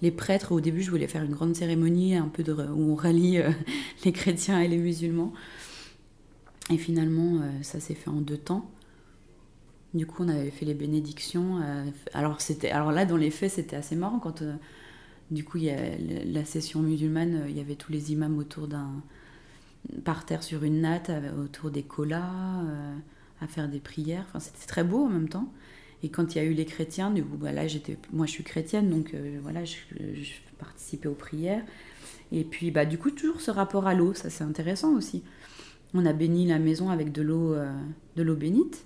les 0.00 0.10
prêtres. 0.10 0.50
Au 0.50 0.60
début 0.60 0.82
je 0.82 0.90
voulais 0.90 1.06
faire 1.06 1.22
une 1.22 1.32
grande 1.32 1.54
cérémonie 1.54 2.16
un 2.16 2.28
peu 2.28 2.42
de, 2.42 2.52
où 2.52 2.92
on 2.92 2.94
rallie 2.96 3.38
euh, 3.38 3.50
les 4.04 4.12
chrétiens 4.12 4.60
et 4.60 4.66
les 4.66 4.78
musulmans. 4.78 5.32
Et 6.70 6.76
finalement 6.76 7.36
euh, 7.36 7.50
ça 7.62 7.78
s'est 7.78 7.94
fait 7.94 8.10
en 8.10 8.20
deux 8.20 8.38
temps. 8.38 8.68
Du 9.94 10.06
coup 10.06 10.24
on 10.24 10.28
avait 10.28 10.50
fait 10.50 10.64
les 10.64 10.74
bénédictions. 10.74 11.60
Euh, 11.62 11.84
alors, 12.14 12.38
alors 12.72 12.90
là 12.90 13.06
dans 13.06 13.16
les 13.16 13.30
faits 13.30 13.52
c'était 13.52 13.76
assez 13.76 13.94
marrant 13.94 14.18
quand 14.18 14.42
du 15.32 15.44
coup, 15.44 15.56
il 15.58 16.32
la 16.32 16.44
session 16.44 16.80
musulmane, 16.80 17.42
euh, 17.42 17.48
il 17.48 17.56
y 17.56 17.60
avait 17.60 17.74
tous 17.74 17.90
les 17.90 18.12
imams 18.12 18.38
autour 18.38 18.68
d'un. 18.68 19.02
par 20.04 20.26
terre 20.26 20.42
sur 20.42 20.62
une 20.62 20.82
natte, 20.82 21.10
autour 21.42 21.70
des 21.70 21.82
colas, 21.82 22.62
euh, 22.64 22.96
à 23.40 23.46
faire 23.46 23.68
des 23.68 23.80
prières. 23.80 24.26
C'était 24.38 24.66
très 24.66 24.84
beau 24.84 25.06
en 25.06 25.08
même 25.08 25.28
temps. 25.28 25.50
Et 26.02 26.10
quand 26.10 26.34
il 26.34 26.38
y 26.38 26.40
a 26.40 26.44
eu 26.44 26.52
les 26.52 26.66
chrétiens, 26.66 27.10
du 27.10 27.24
coup, 27.24 27.38
là, 27.42 27.66
j'étais, 27.66 27.96
moi, 28.12 28.26
je 28.26 28.32
suis 28.32 28.44
chrétienne, 28.44 28.90
donc 28.90 29.14
euh, 29.14 29.38
voilà, 29.42 29.64
je, 29.64 29.76
participais 30.58 31.08
aux 31.08 31.14
prières. 31.14 31.64
Et 32.30 32.44
puis, 32.44 32.70
bah, 32.70 32.84
du 32.84 32.98
coup, 32.98 33.10
toujours 33.10 33.40
ce 33.40 33.50
rapport 33.50 33.86
à 33.86 33.94
l'eau, 33.94 34.14
ça 34.14 34.30
c'est 34.30 34.44
intéressant 34.44 34.94
aussi. 34.94 35.22
On 35.94 36.04
a 36.06 36.12
béni 36.12 36.46
la 36.46 36.58
maison 36.58 36.90
avec 36.90 37.10
de 37.12 37.22
l'eau 37.22 38.36
bénite. 38.36 38.84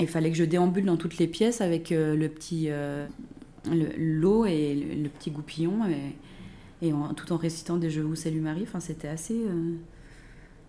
Il 0.00 0.08
fallait 0.08 0.30
que 0.30 0.36
je 0.36 0.44
déambule 0.44 0.84
dans 0.84 0.96
toutes 0.96 1.18
les 1.18 1.26
pièces 1.26 1.60
avec 1.60 1.90
le 1.90 2.28
petit 2.28 2.70
l'eau 3.70 4.46
et 4.46 4.74
le, 4.74 5.08
petit 5.08 5.30
goupillon, 5.30 5.80
et, 6.82 6.92
tout 7.16 7.32
en 7.32 7.36
récitant 7.36 7.76
des 7.76 7.90
Je 7.90 8.00
vous 8.00 8.16
salue 8.16 8.40
Marie. 8.40 8.62
Enfin, 8.62 8.80
c'était 8.80 9.08
assez. 9.08 9.34
Euh, 9.34 9.74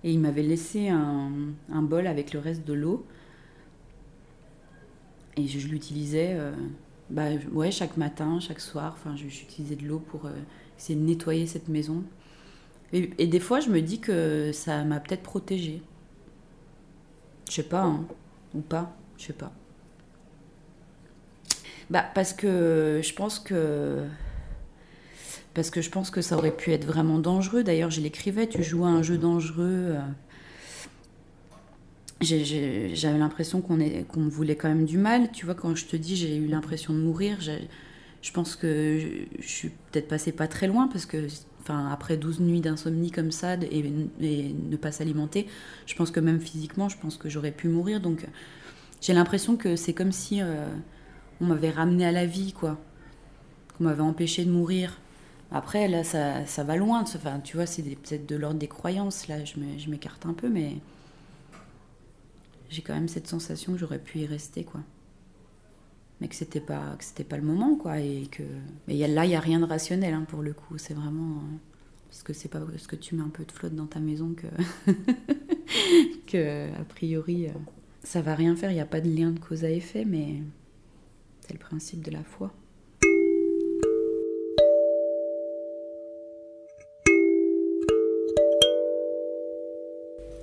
et 0.03 0.11
il 0.11 0.19
m'avait 0.19 0.43
laissé 0.43 0.89
un, 0.89 1.31
bol 1.69 2.07
avec 2.07 2.33
le 2.33 2.39
reste 2.39 2.65
de 2.65 2.73
l'eau. 2.73 3.05
Et 5.35 5.47
je, 5.47 5.67
l'utilisais 5.67 6.33
euh, 6.33 6.51
bah, 7.09 7.29
ouais, 7.51 7.71
chaque 7.71 7.97
matin, 7.97 8.39
chaque 8.39 8.59
soir. 8.59 8.95
Enfin, 8.97 9.15
j'utilisais 9.15 9.75
de 9.75 9.85
l'eau 9.85 9.99
pour 9.99 10.25
euh, 10.25 10.31
essayer 10.77 10.99
de 10.99 11.03
nettoyer 11.03 11.45
cette 11.45 11.67
maison. 11.67 12.03
Et, 12.93 13.27
des 13.27 13.39
fois, 13.41 13.59
je 13.59 13.69
me 13.69 13.81
dis 13.81 13.99
que 13.99 14.51
ça 14.53 14.85
m'a 14.85 15.01
peut-être 15.01 15.23
protégée. 15.23 15.81
Je 17.49 17.55
sais 17.55 17.63
pas, 17.63 17.83
hein, 17.83 18.05
ou 18.53 18.61
pas, 18.61 18.95
je 19.17 19.25
sais 19.25 19.33
pas. 19.33 19.51
Bah, 21.89 22.06
parce 22.13 22.34
que 22.34 23.01
je 23.03 23.13
pense 23.13 23.39
que. 23.39 24.03
Parce 25.53 25.70
que 25.70 25.82
je 25.82 25.89
pense 25.89 26.12
que 26.12 26.22
ça 26.22 26.38
aurait 26.38 26.56
pu 26.56 26.72
être 26.72 26.86
vraiment 26.86 27.17
dangereux. 27.17 27.63
D'ailleurs, 27.63 27.89
je 27.89 28.01
l'écrivais, 28.01 28.48
tu 28.48 28.63
jouais 28.63 28.88
à 28.88 28.91
un 28.91 29.01
jeu 29.01 29.17
dangereux. 29.17 29.96
Euh. 29.96 30.00
J'avais 32.22 33.17
l'impression 33.17 33.62
qu'on 33.62 33.77
qu'on 34.08 34.27
voulait 34.27 34.56
quand 34.56 34.67
même 34.70 34.86
du 34.86 34.98
mal. 34.98 35.32
Tu 35.32 35.46
vois, 35.46 35.56
quand 35.56 35.75
je 35.75 35.86
te 35.86 35.96
dis 35.96 36.15
j'ai 36.15 36.36
eu 36.36 36.48
l'impression 36.48 36.94
de 36.94 37.00
mourir, 37.00 37.39
je 37.41 38.32
pense 38.32 38.56
que 38.56 39.00
je, 39.39 39.48
suis 39.48 39.70
peut-être 39.70 40.08
passée 40.08 40.32
pas 40.32 40.48
très 40.48 40.67
loin 40.67 40.88
parce 40.88 41.06
que 41.06 41.27
enfin, 41.62 41.89
après 41.91 42.17
12 42.17 42.39
nuits 42.39 42.62
d'insomnie 42.62 43.12
comme 43.12 43.32
ça 43.32 43.53
et, 43.53 43.84
ne 44.20 44.75
pas 44.77 44.91
s'alimenter, 44.91 45.48
je 45.86 45.96
pense 45.96 46.12
que 46.12 46.20
même 46.20 46.39
physiquement, 46.39 46.89
je 46.89 46.98
pense 46.98 47.17
que 47.17 47.29
j'aurais 47.29 47.51
pu 47.51 47.67
mourir. 47.67 48.01
Donc 48.01 48.25
j'ai 49.00 49.13
l'impression 49.13 49.56
que 49.56 49.75
c'est 49.75 49.94
comme 49.94 50.12
si 50.12 50.41
euh, 50.41 50.65
on 51.41 51.46
m'avait 51.46 51.72
ramené 51.72 52.06
à 52.06 52.12
la 52.12 52.25
vie, 52.25 52.53
quoi. 52.53 52.77
Qu'on 53.77 53.86
m'avait 53.86 54.01
empêché 54.01 54.46
de 54.46 54.51
mourir. 54.51 55.00
Après, 55.51 55.88
là, 55.88 56.03
ça, 56.03 56.46
ça 56.46 56.63
va 56.63 56.75
loin. 56.75 57.01
Enfin, 57.01 57.39
tu 57.39 57.58
vois, 57.58 57.65
c'est 57.65 57.84
peut-être 57.84 58.27
de 58.27 58.36
l'ordre 58.36 58.60
des 58.60 58.67
croyances. 58.67 59.27
Là, 59.27 59.44
je 59.46 59.89
m'écarte 59.89 60.25
un 60.25 60.34
peu, 60.34 60.50
mais 60.50 60.77
j'ai 62.70 62.82
quand 62.82 62.94
même 62.94 63.08
cette 63.08 63.27
sensation 63.27 63.74
que 63.74 63.79
j'aurais 63.79 64.00
pu 64.00 64.20
y 64.20 64.25
rester, 64.25 64.63
quoi. 64.63 64.82
Mais 66.20 66.27
que 66.27 66.36
c'était 66.36 66.60
pas, 66.60 66.96
que 66.98 67.03
c'était 67.03 67.24
pas 67.24 67.38
le 67.38 67.44
moment, 67.44 67.75
quoi. 67.75 68.00
Et 68.00 68.27
que, 68.32 68.44
mais 68.88 68.96
y 68.96 69.03
a, 69.03 69.08
là, 69.08 69.25
il 69.25 69.32
y 69.32 69.36
a 69.36 69.39
rien 69.39 69.60
de 69.60 69.65
rationnel, 69.65 70.13
hein, 70.13 70.25
pour 70.27 70.41
le 70.41 70.53
coup. 70.53 70.77
C'est 70.77 70.94
vraiment 70.94 71.38
euh, 71.38 71.58
parce 72.10 72.24
que 72.24 72.34
c'est 72.34 72.50
pas 72.50 72.60
parce 72.60 72.88
que 72.88 72.96
tu 72.96 73.15
mets 73.15 73.24
un 73.24 73.29
peu 73.29 73.46
de 73.46 73.51
flotte 73.51 73.75
dans 73.75 73.86
ta 73.86 74.00
maison 74.00 74.34
que, 74.34 74.48
que 76.27 76.70
a 76.74 76.84
priori, 76.86 77.48
euh, 77.48 77.51
ça 78.03 78.22
va 78.22 78.36
rien 78.36 78.56
faire. 78.56 78.72
Il 78.72 78.75
n'y 78.75 78.82
a 78.82 78.86
pas 78.86 79.01
de 79.01 79.10
lien 79.10 79.32
de 79.32 79.39
cause 79.39 79.63
à 79.63 79.70
effet, 79.70 80.06
mais 80.06 80.41
C'est 81.47 81.53
le 81.53 81.59
principe 81.59 82.01
de 82.01 82.11
la 82.11 82.23
foi. 82.25 82.51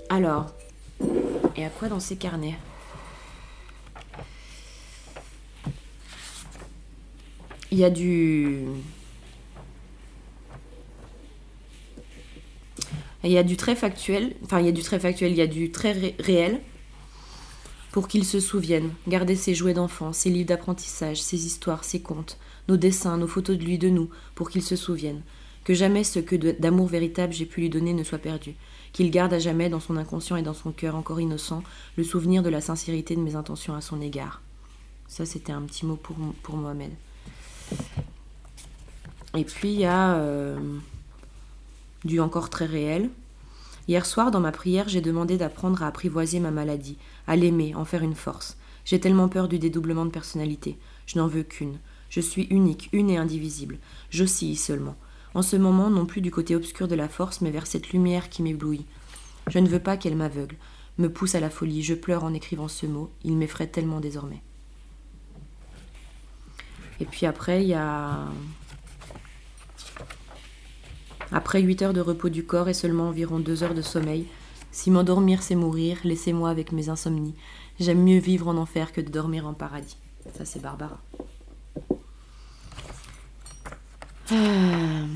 Alors, 0.08 0.54
et 1.56 1.64
à 1.64 1.68
quoi 1.68 1.88
dans 1.88 2.00
ces 2.00 2.16
carnets? 2.16 2.56
Il 7.70 7.78
y 7.78 7.84
a 7.84 7.90
du. 7.90 8.64
Il 13.24 13.30
y 13.30 13.36
a 13.36 13.42
du 13.42 13.56
très 13.58 13.74
factuel, 13.74 14.36
enfin 14.44 14.60
il 14.60 14.66
y 14.66 14.68
a 14.68 14.72
du 14.72 14.82
très 14.82 15.00
factuel, 15.00 15.32
il 15.32 15.36
y 15.36 15.42
a 15.42 15.46
du 15.46 15.70
très 15.70 16.14
réel, 16.18 16.60
pour 17.94 18.08
qu'ils 18.08 18.24
se 18.24 18.40
souviennent, 18.40 18.90
garder 19.06 19.36
ses 19.36 19.54
jouets 19.54 19.72
d'enfant, 19.72 20.12
ses 20.12 20.28
livres 20.28 20.48
d'apprentissage, 20.48 21.22
ses 21.22 21.46
histoires, 21.46 21.84
ses 21.84 22.00
contes, 22.00 22.38
nos 22.66 22.76
dessins, 22.76 23.18
nos 23.18 23.28
photos 23.28 23.56
de 23.56 23.62
lui, 23.62 23.78
de 23.78 23.88
nous, 23.88 24.10
pour 24.34 24.50
qu'ils 24.50 24.64
se 24.64 24.74
souviennent. 24.74 25.22
Que 25.62 25.74
jamais 25.74 26.02
ce 26.02 26.18
que 26.18 26.34
d'amour 26.34 26.88
véritable 26.88 27.32
j'ai 27.32 27.46
pu 27.46 27.60
lui 27.60 27.70
donner 27.70 27.92
ne 27.92 28.02
soit 28.02 28.18
perdu, 28.18 28.56
qu'il 28.92 29.12
garde 29.12 29.32
à 29.32 29.38
jamais 29.38 29.68
dans 29.68 29.78
son 29.78 29.96
inconscient 29.96 30.34
et 30.34 30.42
dans 30.42 30.54
son 30.54 30.72
cœur 30.72 30.96
encore 30.96 31.20
innocent 31.20 31.62
le 31.96 32.02
souvenir 32.02 32.42
de 32.42 32.48
la 32.48 32.60
sincérité 32.60 33.14
de 33.14 33.20
mes 33.20 33.36
intentions 33.36 33.76
à 33.76 33.80
son 33.80 34.00
égard. 34.00 34.42
Ça, 35.06 35.24
c'était 35.24 35.52
un 35.52 35.62
petit 35.62 35.86
mot 35.86 35.94
pour, 35.94 36.16
pour 36.42 36.56
Mohamed. 36.56 36.90
Et 39.36 39.44
puis, 39.44 39.72
il 39.72 39.78
y 39.78 39.84
a 39.84 40.16
euh, 40.16 40.58
du 42.04 42.18
encore 42.18 42.50
très 42.50 42.66
réel. 42.66 43.08
Hier 43.86 44.06
soir, 44.06 44.30
dans 44.30 44.40
ma 44.40 44.52
prière, 44.52 44.88
j'ai 44.88 45.00
demandé 45.00 45.36
d'apprendre 45.36 45.82
à 45.82 45.86
apprivoiser 45.86 46.40
ma 46.40 46.50
maladie, 46.50 46.96
à 47.26 47.36
l'aimer, 47.36 47.74
en 47.74 47.84
faire 47.84 48.02
une 48.02 48.14
force. 48.14 48.56
J'ai 48.84 49.00
tellement 49.00 49.28
peur 49.28 49.48
du 49.48 49.58
dédoublement 49.58 50.06
de 50.06 50.10
personnalité. 50.10 50.78
Je 51.06 51.18
n'en 51.18 51.26
veux 51.26 51.42
qu'une. 51.42 51.78
Je 52.08 52.20
suis 52.20 52.44
unique, 52.44 52.88
une 52.92 53.10
et 53.10 53.18
indivisible. 53.18 53.78
J'oscille 54.10 54.56
seulement. 54.56 54.96
En 55.34 55.42
ce 55.42 55.56
moment, 55.56 55.90
non 55.90 56.06
plus 56.06 56.20
du 56.20 56.30
côté 56.30 56.54
obscur 56.54 56.88
de 56.88 56.94
la 56.94 57.08
force, 57.08 57.40
mais 57.40 57.50
vers 57.50 57.66
cette 57.66 57.90
lumière 57.90 58.28
qui 58.28 58.42
m'éblouit. 58.42 58.86
Je 59.48 59.58
ne 59.58 59.68
veux 59.68 59.80
pas 59.80 59.96
qu'elle 59.96 60.16
m'aveugle, 60.16 60.56
me 60.98 61.08
pousse 61.08 61.34
à 61.34 61.40
la 61.40 61.50
folie. 61.50 61.82
Je 61.82 61.94
pleure 61.94 62.24
en 62.24 62.32
écrivant 62.32 62.68
ce 62.68 62.86
mot. 62.86 63.10
Il 63.24 63.36
m'effraie 63.36 63.66
tellement 63.66 64.00
désormais. 64.00 64.42
Et 67.00 67.04
puis 67.04 67.26
après, 67.26 67.62
il 67.62 67.68
y 67.68 67.74
a. 67.74 68.18
Après 71.34 71.60
8 71.60 71.82
heures 71.82 71.92
de 71.92 72.00
repos 72.00 72.28
du 72.28 72.44
corps 72.44 72.68
et 72.68 72.74
seulement 72.74 73.08
environ 73.08 73.40
2 73.40 73.64
heures 73.64 73.74
de 73.74 73.82
sommeil, 73.82 74.28
si 74.70 74.92
m'endormir 74.92 75.42
c'est 75.42 75.56
mourir, 75.56 75.98
laissez-moi 76.04 76.48
avec 76.48 76.70
mes 76.70 76.90
insomnies. 76.90 77.34
J'aime 77.80 78.04
mieux 78.04 78.20
vivre 78.20 78.46
en 78.46 78.56
enfer 78.56 78.92
que 78.92 79.00
de 79.00 79.10
dormir 79.10 79.44
en 79.44 79.52
paradis. 79.52 79.96
Ça, 80.38 80.44
c'est 80.44 80.62
Barbara. 80.62 81.00
Ah. 84.30 85.06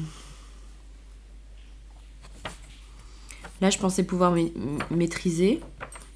Là, 3.61 3.71
je 3.71 3.79
pensais 3.79 4.03
pouvoir 4.03 4.35
maîtriser. 4.91 5.61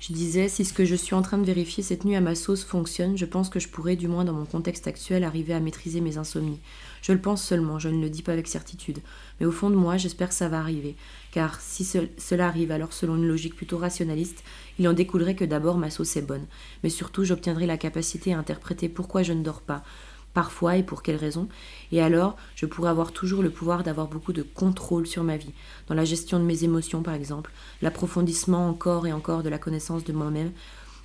Je 0.02 0.12
disais, 0.12 0.48
si 0.48 0.64
ce 0.64 0.72
que 0.72 0.84
je 0.84 0.96
suis 0.96 1.14
en 1.14 1.22
train 1.22 1.38
de 1.38 1.46
vérifier 1.46 1.84
cette 1.84 2.04
nuit 2.04 2.16
à 2.16 2.20
ma 2.20 2.34
sauce 2.34 2.64
fonctionne, 2.64 3.16
je 3.16 3.24
pense 3.24 3.48
que 3.48 3.60
je 3.60 3.68
pourrais, 3.68 3.94
du 3.94 4.08
moins 4.08 4.24
dans 4.24 4.32
mon 4.32 4.46
contexte 4.46 4.88
actuel, 4.88 5.22
arriver 5.22 5.54
à 5.54 5.60
maîtriser 5.60 6.00
mes 6.00 6.18
insomnies. 6.18 6.58
Je 7.02 7.12
le 7.12 7.20
pense 7.20 7.40
seulement, 7.40 7.78
je 7.78 7.88
ne 7.88 8.02
le 8.02 8.10
dis 8.10 8.22
pas 8.22 8.32
avec 8.32 8.48
certitude. 8.48 8.98
Mais 9.38 9.46
au 9.46 9.52
fond 9.52 9.70
de 9.70 9.76
moi, 9.76 9.98
j'espère 9.98 10.30
que 10.30 10.34
ça 10.34 10.48
va 10.48 10.58
arriver. 10.58 10.96
Car 11.30 11.60
si 11.60 11.84
cela 11.84 12.48
arrive, 12.48 12.72
alors 12.72 12.92
selon 12.92 13.14
une 13.14 13.28
logique 13.28 13.54
plutôt 13.54 13.78
rationaliste, 13.78 14.42
il 14.80 14.88
en 14.88 14.92
découlerait 14.92 15.36
que 15.36 15.44
d'abord 15.44 15.78
ma 15.78 15.88
sauce 15.88 16.16
est 16.16 16.26
bonne. 16.26 16.46
Mais 16.82 16.90
surtout, 16.90 17.22
j'obtiendrai 17.22 17.66
la 17.66 17.78
capacité 17.78 18.34
à 18.34 18.38
interpréter 18.38 18.88
pourquoi 18.88 19.22
je 19.22 19.32
ne 19.32 19.44
dors 19.44 19.60
pas, 19.60 19.84
parfois 20.34 20.76
et 20.76 20.82
pour 20.82 21.02
quelles 21.02 21.16
raisons, 21.16 21.48
et 21.90 22.00
alors 22.00 22.36
je 22.54 22.66
pourrais 22.66 22.90
avoir 22.90 23.12
toujours 23.12 23.42
le 23.42 23.50
pouvoir 23.50 23.82
d'avoir 23.82 24.08
beaucoup 24.08 24.32
de 24.32 24.42
contrôle 24.42 25.06
sur 25.06 25.24
ma 25.24 25.36
vie, 25.36 25.52
dans 25.88 25.94
la 25.94 26.04
gestion 26.04 26.38
de 26.38 26.44
mes 26.44 26.64
émotions 26.64 27.02
par 27.02 27.14
exemple, 27.14 27.52
l'approfondissement 27.80 28.68
encore 28.68 29.06
et 29.06 29.12
encore 29.12 29.42
de 29.42 29.48
la 29.48 29.58
connaissance 29.58 30.04
de 30.04 30.12
moi-même, 30.12 30.52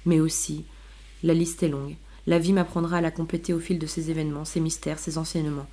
mais 0.06 0.20
aussi, 0.20 0.66
la 1.24 1.34
liste 1.34 1.64
est 1.64 1.70
longue, 1.70 1.96
la 2.26 2.40
vie 2.40 2.54
m'apprendra 2.54 2.98
à 2.98 3.02
la 3.02 3.12
compléter 3.12 3.54
au 3.54 3.60
fil 3.60 3.80
de 3.80 3.88
ces 3.88 4.12
événements, 4.12 4.46
ces 4.46 4.60
mystères, 4.60 5.00
ces 5.00 5.18
enseignements, 5.18 5.68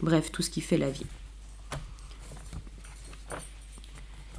bref, 0.00 0.30
tout 0.32 0.42
ce 0.42 0.50
qui 0.50 0.60
fait 0.60 0.78
la 0.78 0.90
vie. 0.90 1.06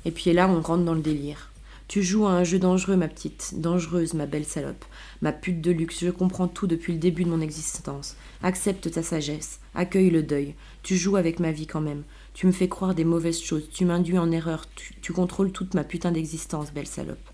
Et 0.06 0.12
puis 0.12 0.32
là, 0.34 0.48
on 0.48 0.62
rentre 0.62 0.86
dans 0.86 0.94
le 0.94 1.02
délire. 1.02 1.50
Tu 1.88 2.02
joues 2.02 2.26
à 2.26 2.32
un 2.32 2.44
jeu 2.44 2.58
dangereux, 2.58 2.96
ma 2.96 3.08
petite, 3.08 3.54
dangereuse, 3.58 4.16
ma 4.16 4.26
belle 4.26 4.46
salope, 4.46 4.84
ma 5.22 5.32
pute 5.32 5.62
de 5.62 5.72
luxe, 5.72 6.00
je 6.04 6.10
comprends 6.10 6.48
tout 6.48 6.66
depuis 6.66 6.94
le 6.94 7.00
début 7.00 7.26
de 7.26 7.30
mon 7.30 7.42
existence. 7.42 8.16
Accepte 8.42 8.90
ta 8.92 9.04
sagesse, 9.04 9.60
accueille 9.76 10.10
le 10.10 10.24
deuil, 10.24 10.56
tu 10.82 10.98
joues 10.98 11.16
avec 11.16 11.40
ma 11.40 11.52
vie 11.52 11.68
quand 11.68 11.82
même. 11.82 12.04
Tu 12.34 12.48
me 12.48 12.52
fais 12.52 12.68
croire 12.68 12.96
des 12.96 13.06
mauvaises 13.06 13.42
choses, 13.42 13.70
tu 13.72 13.86
m'induis 13.86 14.18
en 14.18 14.32
erreur, 14.32 14.66
tu, 15.02 15.14
contrôles 15.14 15.52
toute 15.52 15.76
ma 15.76 15.84
putain 15.84 16.12
d'existence, 16.12 16.74
belle 16.74 16.88
salope. 16.88 17.30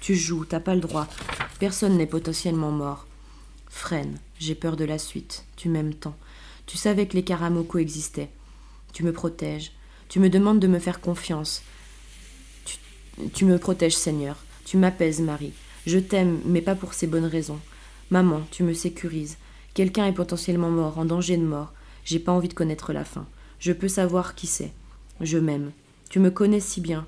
Tu 0.00 0.14
joues, 0.14 0.44
t'as 0.44 0.60
pas 0.60 0.74
le 0.74 0.80
droit. 0.80 1.08
Personne 1.58 1.98
n'est 1.98 2.06
potentiellement 2.06 2.70
mort. 2.70 3.06
Freine, 3.68 4.18
j'ai 4.38 4.54
peur 4.54 4.76
de 4.76 4.84
la 4.84 4.98
suite. 4.98 5.44
Tu 5.56 5.68
m'aimes 5.68 5.94
tant. 5.94 6.16
Tu 6.64 6.78
savais 6.78 7.06
que 7.06 7.16
les 7.16 7.24
Karamoko 7.24 7.78
existaient. 7.78 8.30
Tu 8.94 9.04
me 9.04 9.12
protèges. 9.12 9.72
Tu 10.08 10.20
me 10.20 10.30
demandes 10.30 10.58
de 10.60 10.68
me 10.68 10.78
faire 10.78 11.00
confiance. 11.00 11.62
Tu 13.34 13.44
me 13.44 13.58
protèges, 13.58 13.96
Seigneur. 13.96 14.36
Tu 14.64 14.76
m'apaises, 14.76 15.20
Marie. 15.20 15.52
Je 15.86 15.98
t'aime, 15.98 16.40
mais 16.44 16.60
pas 16.60 16.74
pour 16.74 16.94
ces 16.94 17.06
bonnes 17.06 17.24
raisons. 17.24 17.58
Maman, 18.10 18.42
tu 18.50 18.62
me 18.62 18.74
sécurises. 18.74 19.38
Quelqu'un 19.74 20.06
est 20.06 20.12
potentiellement 20.12 20.70
mort, 20.70 20.98
en 20.98 21.04
danger 21.04 21.36
de 21.36 21.44
mort. 21.44 21.72
J'ai 22.04 22.18
pas 22.18 22.32
envie 22.32 22.48
de 22.48 22.54
connaître 22.54 22.92
la 22.92 23.04
fin. 23.04 23.26
Je 23.58 23.72
peux 23.72 23.88
savoir 23.88 24.34
qui 24.34 24.46
c'est. 24.46 24.72
Je 25.20 25.38
m'aime. 25.38 25.72
Tu 26.08 26.18
me 26.18 26.30
connais 26.30 26.60
si 26.60 26.80
bien. 26.80 27.06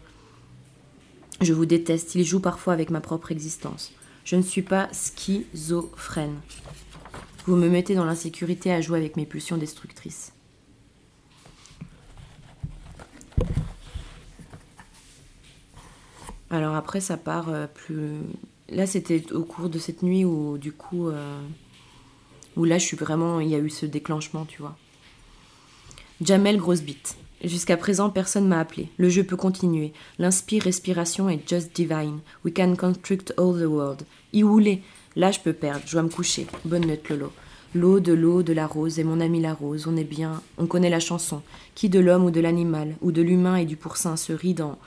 Je 1.40 1.52
vous 1.52 1.66
déteste, 1.66 2.14
il 2.14 2.24
joue 2.24 2.40
parfois 2.40 2.72
avec 2.72 2.90
ma 2.90 3.00
propre 3.00 3.32
existence. 3.32 3.92
Je 4.24 4.36
ne 4.36 4.42
suis 4.42 4.62
pas 4.62 4.88
schizophrène. 4.92 6.40
Vous 7.46 7.56
me 7.56 7.68
mettez 7.68 7.96
dans 7.96 8.04
l'insécurité 8.04 8.72
à 8.72 8.80
jouer 8.80 8.98
avec 8.98 9.16
mes 9.16 9.26
pulsions 9.26 9.56
destructrices. 9.56 10.32
Alors 16.52 16.76
après, 16.76 17.00
ça 17.00 17.16
part 17.16 17.48
euh, 17.48 17.66
plus. 17.66 18.18
Là, 18.68 18.86
c'était 18.86 19.32
au 19.32 19.42
cours 19.42 19.70
de 19.70 19.78
cette 19.78 20.02
nuit 20.02 20.24
où, 20.24 20.58
du 20.58 20.70
coup, 20.70 21.08
euh, 21.08 21.40
où 22.56 22.64
là, 22.64 22.76
je 22.78 22.84
suis 22.84 22.96
vraiment. 22.96 23.40
Il 23.40 23.48
y 23.48 23.54
a 23.54 23.58
eu 23.58 23.70
ce 23.70 23.86
déclenchement, 23.86 24.44
tu 24.44 24.60
vois. 24.60 24.76
Jamel, 26.20 26.58
grosse 26.58 26.82
bite. 26.82 27.16
Jusqu'à 27.42 27.76
présent, 27.76 28.10
personne 28.10 28.46
m'a 28.46 28.60
appelé. 28.60 28.90
Le 28.98 29.08
jeu 29.08 29.24
peut 29.24 29.36
continuer. 29.36 29.92
L'inspire, 30.18 30.62
respiration 30.62 31.28
est 31.28 31.48
just 31.48 31.74
divine. 31.74 32.20
We 32.44 32.54
can 32.54 32.76
construct 32.76 33.32
all 33.38 33.58
the 33.58 33.66
world. 33.66 34.02
Ioulé. 34.32 34.82
Là, 35.16 35.32
je 35.32 35.40
peux 35.40 35.54
perdre. 35.54 35.82
Je 35.86 35.92
dois 35.92 36.02
me 36.02 36.08
coucher. 36.08 36.46
Bonne 36.66 36.86
note, 36.86 37.08
Lolo. 37.08 37.32
L'eau 37.74 37.98
de 37.98 38.12
l'eau 38.12 38.42
de 38.42 38.52
la 38.52 38.66
rose 38.66 38.98
et 38.98 39.04
mon 39.04 39.20
ami 39.20 39.40
la 39.40 39.54
rose, 39.54 39.86
on 39.86 39.96
est 39.96 40.04
bien, 40.04 40.42
on 40.58 40.66
connaît 40.66 40.90
la 40.90 41.00
chanson. 41.00 41.40
Qui 41.74 41.88
de 41.88 41.98
l'homme 41.98 42.26
ou 42.26 42.30
de 42.30 42.40
l'animal, 42.40 42.96
ou 43.00 43.10
de 43.10 43.22
l'humain 43.22 43.56
et 43.56 43.64
du 43.64 43.76
pourcin 43.76 44.18
se 44.18 44.34
rit 44.34 44.52
dans 44.52 44.78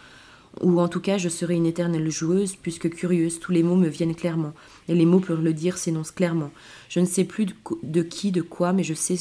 ou 0.62 0.80
en 0.80 0.88
tout 0.88 1.00
cas 1.00 1.18
je 1.18 1.30
serai 1.30 1.56
une 1.56 1.66
éternelle 1.66 2.10
joueuse, 2.10 2.56
puisque 2.56 2.90
curieuse, 2.90 3.40
tous 3.40 3.52
les 3.52 3.64
mots 3.64 3.76
me 3.76 3.88
viennent 3.88 4.16
clairement, 4.16 4.54
et 4.88 4.96
les 4.96 5.06
mots 5.06 5.20
pour 5.20 5.36
le 5.36 5.54
dire 5.54 5.78
s'énoncent 5.78 6.14
clairement. 6.14 6.52
Je 6.90 7.00
ne 7.00 7.06
sais 7.06 7.26
plus 7.26 7.48
de, 7.84 8.02
qui, 8.02 8.32
de 8.32 8.42
quoi, 8.42 8.74
mais 8.74 8.84
je 8.84 8.94
sais 8.94 9.18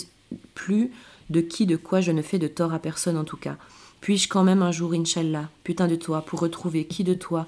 plus 0.55 0.91
de 1.31 1.41
qui, 1.41 1.67
de 1.67 1.77
quoi 1.77 2.01
je 2.01 2.13
ne 2.13 2.23
fais 2.23 2.39
de 2.39 2.49
tort 2.49 2.73
à 2.73 2.79
personne 2.79 3.17
en 3.17 3.25
tout 3.25 3.37
cas. 3.37 3.57
Puis-je 4.01 4.29
quand 4.29 4.45
même 4.45 4.63
un 4.63 4.73
jour, 4.73 4.93
Inch'Allah, 4.93 5.49
putain 5.63 5.89
de 5.89 5.97
toi, 5.97 6.23
pour 6.23 6.41
retrouver 6.41 6.87
qui 6.87 7.05
de 7.05 7.15
toi 7.15 7.47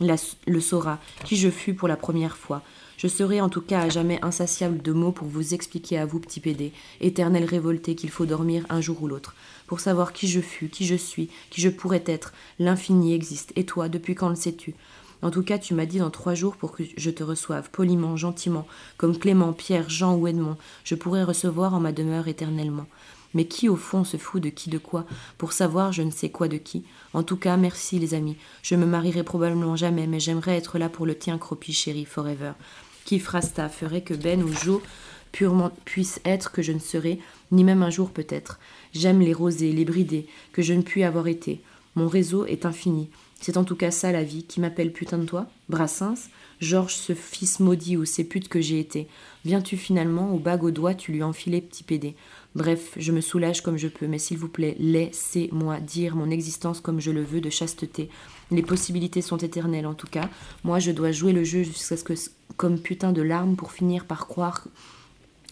le 0.00 0.60
saura, 0.60 0.98
qui 1.24 1.36
je 1.36 1.50
fus 1.50 1.74
pour 1.74 1.88
la 1.88 1.96
première 1.96 2.36
fois? 2.36 2.62
Je 2.98 3.06
serai 3.06 3.40
en 3.40 3.48
tout 3.48 3.62
cas 3.62 3.80
à 3.80 3.88
jamais 3.88 4.18
insatiable 4.22 4.82
de 4.82 4.92
mots 4.92 5.12
pour 5.12 5.28
vous 5.28 5.54
expliquer 5.54 5.98
à 5.98 6.04
vous, 6.04 6.18
petit 6.20 6.40
pédé, 6.40 6.72
éternel 7.00 7.44
révolté, 7.44 7.94
qu'il 7.94 8.10
faut 8.10 8.26
dormir 8.26 8.66
un 8.68 8.80
jour 8.80 9.02
ou 9.02 9.08
l'autre 9.08 9.34
pour 9.68 9.78
savoir 9.80 10.12
qui 10.12 10.26
je 10.26 10.40
fus, 10.40 10.68
qui 10.68 10.84
je 10.86 10.96
suis, 10.96 11.30
qui 11.50 11.60
je 11.60 11.68
pourrais 11.68 12.02
être. 12.06 12.32
L'infini 12.58 13.14
existe. 13.14 13.52
Et 13.54 13.64
toi, 13.64 13.88
depuis 13.88 14.16
quand 14.16 14.30
le 14.30 14.34
sais-tu? 14.34 14.74
En 15.20 15.30
tout 15.30 15.42
cas, 15.42 15.58
tu 15.58 15.74
m'as 15.74 15.86
dit 15.86 15.98
dans 15.98 16.10
trois 16.10 16.34
jours 16.34 16.56
pour 16.56 16.72
que 16.72 16.82
je 16.96 17.10
te 17.10 17.22
reçoive, 17.22 17.70
poliment, 17.70 18.16
gentiment, 18.16 18.66
comme 18.96 19.18
Clément, 19.18 19.52
Pierre, 19.52 19.90
Jean 19.90 20.16
ou 20.16 20.26
Edmond, 20.26 20.56
je 20.84 20.94
pourrais 20.94 21.22
recevoir 21.22 21.74
en 21.74 21.80
ma 21.80 21.92
demeure 21.92 22.28
éternellement. 22.28 22.86
Mais 23.34 23.44
qui 23.44 23.68
au 23.68 23.76
fond 23.76 24.04
se 24.04 24.16
fout 24.16 24.42
de 24.42 24.48
qui 24.48 24.70
de 24.70 24.78
quoi? 24.78 25.04
Pour 25.36 25.52
savoir 25.52 25.92
je 25.92 26.02
ne 26.02 26.10
sais 26.10 26.30
quoi 26.30 26.48
de 26.48 26.56
qui 26.56 26.84
En 27.12 27.22
tout 27.22 27.36
cas, 27.36 27.58
merci 27.58 27.98
les 27.98 28.14
amis. 28.14 28.38
Je 28.62 28.74
me 28.74 28.86
marierai 28.86 29.22
probablement 29.22 29.76
jamais, 29.76 30.06
mais 30.06 30.20
j'aimerais 30.20 30.56
être 30.56 30.78
là 30.78 30.88
pour 30.88 31.04
le 31.04 31.18
tien, 31.18 31.36
cropi 31.36 31.74
chéri, 31.74 32.06
forever. 32.06 32.52
Qui 33.08 33.20
Frasta 33.20 33.70
ferait 33.70 34.02
que 34.02 34.12
Ben 34.12 34.42
ou 34.42 34.52
Jo 34.52 34.82
purement 35.32 35.72
puisse 35.86 36.20
être 36.26 36.52
que 36.52 36.60
je 36.60 36.72
ne 36.72 36.78
serai, 36.78 37.20
ni 37.50 37.64
même 37.64 37.82
un 37.82 37.88
jour 37.88 38.10
peut-être. 38.10 38.60
J'aime 38.92 39.20
les 39.20 39.32
rosés, 39.32 39.72
les 39.72 39.86
bridés, 39.86 40.26
que 40.52 40.60
je 40.60 40.74
ne 40.74 40.82
puis 40.82 41.04
avoir 41.04 41.26
été. 41.26 41.62
Mon 41.94 42.06
réseau 42.06 42.44
est 42.44 42.66
infini. 42.66 43.08
C'est 43.40 43.56
en 43.56 43.64
tout 43.64 43.76
cas 43.76 43.90
ça 43.90 44.12
la 44.12 44.24
vie 44.24 44.44
qui 44.44 44.60
m'appelle 44.60 44.92
putain 44.92 45.16
de 45.16 45.24
toi. 45.24 45.46
Brassens, 45.70 46.28
Georges, 46.60 46.94
ce 46.94 47.14
fils 47.14 47.60
maudit 47.60 47.96
ou 47.96 48.04
ces 48.04 48.24
putes 48.24 48.48
que 48.48 48.60
j'ai 48.60 48.80
été. 48.80 49.06
Viens-tu 49.44 49.76
finalement, 49.76 50.34
au 50.34 50.38
bague 50.38 50.64
au 50.64 50.70
doigt, 50.70 50.94
tu 50.94 51.12
lui 51.12 51.22
enfiler 51.22 51.60
petit 51.60 51.84
pédé. 51.84 52.16
Bref, 52.54 52.94
je 52.96 53.12
me 53.12 53.20
soulage 53.20 53.60
comme 53.60 53.76
je 53.76 53.86
peux, 53.86 54.06
mais 54.06 54.18
s'il 54.18 54.38
vous 54.38 54.48
plaît, 54.48 54.76
laissez-moi 54.80 55.78
dire 55.78 56.16
mon 56.16 56.30
existence 56.30 56.80
comme 56.80 57.00
je 57.00 57.12
le 57.12 57.22
veux 57.22 57.40
de 57.40 57.50
chasteté. 57.50 58.08
Les 58.50 58.62
possibilités 58.62 59.22
sont 59.22 59.36
éternelles 59.36 59.86
en 59.86 59.94
tout 59.94 60.08
cas. 60.08 60.28
Moi, 60.64 60.80
je 60.80 60.90
dois 60.90 61.12
jouer 61.12 61.32
le 61.32 61.44
jeu 61.44 61.62
jusqu'à 61.62 61.96
ce 61.96 62.04
que, 62.04 62.14
comme 62.56 62.80
putain 62.80 63.12
de 63.12 63.22
larmes, 63.22 63.54
pour 63.54 63.72
finir 63.72 64.04
par 64.04 64.26
croire 64.26 64.66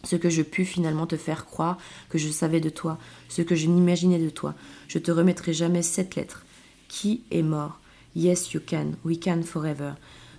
ce 0.02 0.16
que 0.16 0.30
je 0.30 0.42
pus 0.42 0.64
finalement 0.64 1.06
te 1.06 1.16
faire 1.16 1.46
croire 1.46 1.78
que 2.08 2.18
je 2.18 2.28
savais 2.28 2.60
de 2.60 2.70
toi, 2.70 2.98
ce 3.28 3.42
que 3.42 3.54
je 3.54 3.66
n'imaginais 3.66 4.18
de 4.18 4.30
toi. 4.30 4.54
Je 4.88 4.98
te 4.98 5.10
remettrai 5.10 5.52
jamais 5.52 5.82
cette 5.82 6.14
lettre. 6.14 6.44
Qui 6.88 7.22
est 7.30 7.42
mort? 7.42 7.80
Yes, 8.14 8.52
you 8.52 8.60
can. 8.64 8.92
We 9.04 9.18
can 9.20 9.42
forever. 9.42 9.92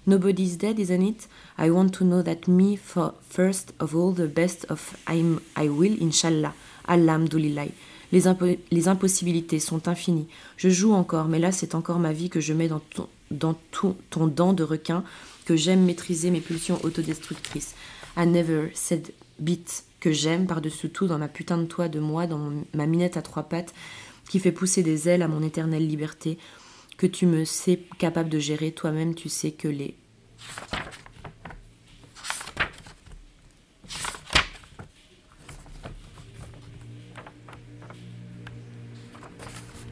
Nobody's 0.08 0.58
dead, 0.58 0.80
isn't 0.80 1.02
it? 1.02 1.28
I 1.58 1.70
want 1.70 1.89
to 1.98 2.06
know 2.06 2.22
that 2.22 2.48
me 2.48 2.78
for 2.78 3.13
first 3.30 3.74
of 3.82 3.93
all 3.93 4.13
the 4.13 4.28
best 4.28 4.65
of 4.70 4.96
I'm, 5.06 5.41
I 5.58 5.67
will, 5.67 6.02
inshallah. 6.02 6.54
Alhamdulillah. 6.88 7.65
Les, 8.13 8.24
les 8.72 8.88
impossibilités 8.88 9.60
sont 9.60 9.89
infinies. 9.89 10.30
Je 10.56 10.70
joue 10.70 10.93
encore, 10.93 11.28
mais 11.28 11.39
là 11.39 11.52
c'est 11.52 11.76
encore 11.76 12.00
ma 12.00 12.13
vie 12.13 12.30
que 12.30 12.39
je 12.39 12.54
mets 12.54 12.70
dans 12.70 12.82
ton, 13.72 14.28
dent 14.28 14.54
de 14.54 14.63
requin, 14.63 15.04
que 15.46 15.58
j'aime 15.58 15.84
maîtriser 15.84 16.32
mes 16.32 16.39
pulsions 16.39 16.80
autodestructrices. 16.84 17.76
I 18.15 18.26
never 18.26 18.72
said 18.74 19.12
bit 19.39 19.84
que 20.00 20.13
j'aime 20.13 20.48
par-dessus 20.48 20.89
tout 20.89 21.08
dans 21.08 21.17
ma 21.17 21.28
putain 21.28 21.58
de 21.58 21.65
toit 21.65 21.89
de 21.89 22.00
moi, 22.00 22.28
dans 22.28 22.52
ma 22.74 22.86
minette 22.86 23.17
à 23.17 23.22
trois 23.22 23.43
pattes, 23.43 23.74
qui 24.30 24.39
fait 24.39 24.54
pousser 24.54 24.84
des 24.84 25.10
ailes 25.10 25.22
à 25.22 25.28
mon 25.28 25.43
éternelle 25.43 25.86
liberté, 25.86 26.38
que 26.98 27.08
tu 27.08 27.28
me 27.28 27.46
sais 27.46 27.80
capable 28.00 28.30
de 28.30 28.40
gérer 28.40 28.72
toi-même, 28.72 29.14
tu 29.14 29.30
sais 29.30 29.52
que 29.52 29.68
les... 29.68 29.96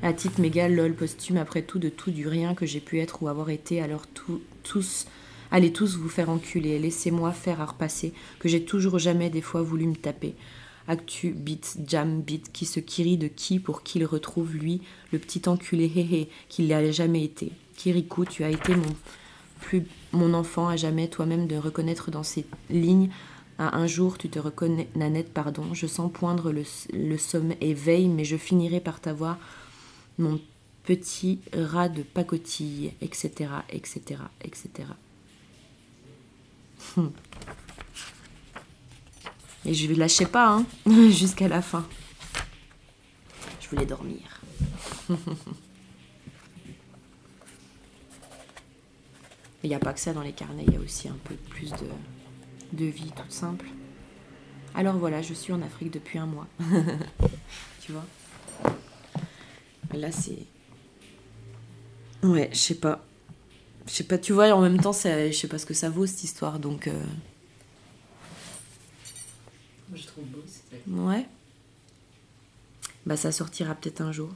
À 0.02 0.13
titre 0.13 0.39
méga, 0.39 0.68
lol, 0.68 0.94
posthume, 0.94 1.38
après 1.38 1.63
tout, 1.63 1.80
de 1.80 1.89
tout, 1.89 2.12
du 2.12 2.28
rien 2.28 2.54
que 2.54 2.68
j'ai 2.68 2.80
pu 2.80 3.00
être 3.00 3.24
ou 3.24 3.28
avoir 3.28 3.50
été, 3.50 3.82
alors 3.82 4.06
tous, 4.63 5.08
allez 5.50 5.74
tous 5.74 5.98
vous 5.98 6.10
faire 6.10 6.30
enculer, 6.30 6.78
laissez-moi 6.78 7.32
faire 7.32 7.60
à 7.60 7.65
repasser, 7.65 8.13
que 8.38 8.48
j'ai 8.48 8.65
toujours 8.65 9.00
jamais 9.00 9.32
des 9.32 9.41
fois 9.41 9.63
voulu 9.63 9.88
me 9.88 9.96
taper. 9.96 10.36
Actu, 10.88 11.32
bit, 11.32 11.78
jam, 11.88 12.21
bit, 12.21 12.52
qui 12.52 12.65
se 12.65 12.80
kirit 12.80 13.17
de 13.17 13.28
qui 13.28 13.60
pour 13.60 13.82
qu'il 13.82 14.06
retrouve, 14.06 14.56
lui, 14.56 14.82
le 15.12 15.19
petit 15.19 15.48
enculé 15.50 15.86
hé 15.86 16.30
qu'il 16.48 16.67
n'a 16.67 16.91
jamais 16.91 17.24
été. 17.24 17.52
Kirikou, 17.76 18.26
tu 18.26 18.43
as 18.43 18.50
été 18.50 18.76
mon, 18.76 18.95
plus, 19.62 19.86
mon 20.12 20.34
enfant 20.34 20.67
à 20.67 20.76
jamais, 20.76 21.08
toi-même 21.08 21.48
de 21.48 21.56
reconnaître 21.56 22.12
dans 22.12 22.24
ces 22.24 22.45
lignes. 22.69 23.10
À 23.58 23.78
un 23.78 23.88
jour, 23.88 24.17
tu 24.17 24.30
te 24.30 24.38
reconnais, 24.38 24.88
Nanette, 24.95 25.34
pardon, 25.34 25.74
je 25.74 25.88
sens 25.88 26.12
poindre 26.12 26.52
le, 26.52 26.63
le 26.93 27.17
sommet 27.17 27.58
éveil, 27.62 28.08
mais 28.08 28.26
je 28.26 28.38
finirai 28.38 28.80
par 28.80 29.00
t'avoir, 29.00 29.38
mon 30.17 30.39
petit 30.84 31.39
rat 31.54 31.89
de 31.89 32.04
pacotille, 32.04 32.93
etc., 33.02 33.50
etc., 33.69 34.21
etc. 34.43 34.69
Et 39.65 39.73
je 39.73 39.91
ne 39.91 39.95
lâchais 39.95 40.25
pas, 40.28 40.49
hein, 40.49 40.65
jusqu'à 41.10 41.47
la 41.47 41.62
fin. 41.62 41.86
Je 43.62 43.69
voulais 43.69 43.86
dormir. 43.86 44.41
Il 49.63 49.69
n'y 49.69 49.75
a 49.75 49.80
pas 49.80 49.93
que 49.93 49.99
ça 49.99 50.13
dans 50.13 50.21
les 50.21 50.32
carnets, 50.32 50.63
il 50.67 50.73
y 50.75 50.78
a 50.78 50.80
aussi 50.80 51.08
un 51.08 51.17
peu 51.23 51.34
plus 51.34 51.71
de, 51.71 51.88
de 52.73 52.86
vie 52.86 53.12
toute 53.15 53.32
simple. 53.32 53.65
Alors 54.75 54.95
voilà, 54.97 55.23
je 55.23 55.34
suis 55.34 55.54
en 55.54 55.62
Afrique 55.63 55.91
depuis 55.91 56.19
un 56.19 56.28
mois. 56.28 56.45
tu 57.82 57.91
vois? 57.91 58.06
Là, 59.91 60.12
c'est. 60.12 60.45
Ouais, 62.21 62.51
je 62.54 62.58
sais 62.60 62.75
pas. 62.75 63.04
Je 63.88 63.91
sais 63.93 64.04
pas, 64.04 64.19
tu 64.19 64.34
vois, 64.34 64.54
en 64.54 64.62
même 64.62 64.80
temps, 64.80 64.93
je 64.93 65.32
sais 65.32 65.47
pas 65.47 65.58
ce 65.58 65.65
que 65.65 65.73
ça 65.73 65.89
vaut 65.89 66.06
cette 66.06 66.23
histoire, 66.23 66.60
donc. 66.60 66.88
Euh, 66.88 67.04
je 69.93 70.06
trouve 70.08 70.26
beau, 70.26 70.43
c'est 70.48 70.91
Ouais. 70.91 71.28
Bah, 73.06 73.17
ça 73.17 73.32
sortira 73.32 73.76
peut-être 73.76 74.02
un 74.02 74.12
jour. 74.12 74.30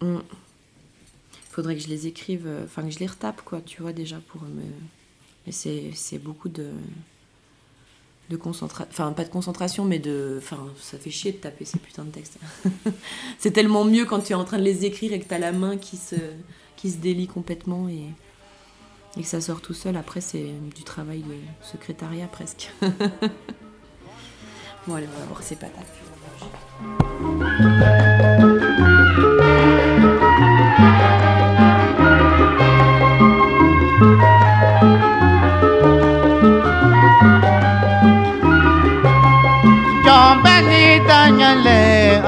Hmm. 0.00 0.18
Faudrait 1.50 1.76
que 1.76 1.82
je 1.82 1.88
les 1.88 2.06
écrive, 2.06 2.46
euh, 2.46 2.64
enfin 2.64 2.82
que 2.82 2.90
je 2.90 2.98
les 2.98 3.06
retape, 3.06 3.42
quoi, 3.42 3.60
tu 3.60 3.82
vois, 3.82 3.92
déjà 3.92 4.18
pour 4.28 4.42
me. 4.42 4.62
Mais 5.46 5.52
c'est 5.52 6.18
beaucoup 6.18 6.48
de. 6.48 6.70
de 8.30 8.36
concentration. 8.36 8.90
Enfin, 8.90 9.12
pas 9.12 9.24
de 9.24 9.30
concentration, 9.30 9.84
mais 9.84 9.98
de. 9.98 10.36
Enfin, 10.38 10.66
ça 10.80 10.98
fait 10.98 11.10
chier 11.10 11.32
de 11.32 11.36
taper 11.36 11.64
ces 11.66 11.78
putains 11.78 12.04
de 12.04 12.10
textes. 12.10 12.38
c'est 13.38 13.50
tellement 13.50 13.84
mieux 13.84 14.06
quand 14.06 14.20
tu 14.20 14.32
es 14.32 14.34
en 14.34 14.44
train 14.44 14.58
de 14.58 14.64
les 14.64 14.86
écrire 14.86 15.12
et 15.12 15.20
que 15.20 15.26
t'as 15.26 15.38
la 15.38 15.52
main 15.52 15.76
qui 15.76 15.98
se, 15.98 16.16
qui 16.76 16.90
se 16.90 16.96
délie 16.96 17.26
complètement 17.26 17.88
et 17.88 18.06
et 19.16 19.22
que 19.22 19.28
ça 19.28 19.40
sort 19.40 19.60
tout 19.60 19.74
seul, 19.74 19.96
après 19.96 20.20
c'est 20.20 20.52
du 20.74 20.84
travail 20.84 21.22
de 21.22 21.34
secrétariat 21.62 22.26
presque. 22.26 22.72
bon 24.86 24.94
allez, 24.94 25.08
on 25.14 25.20
va 25.20 25.26
voir 25.26 25.42
ces 25.42 25.56
patates. 25.56 25.86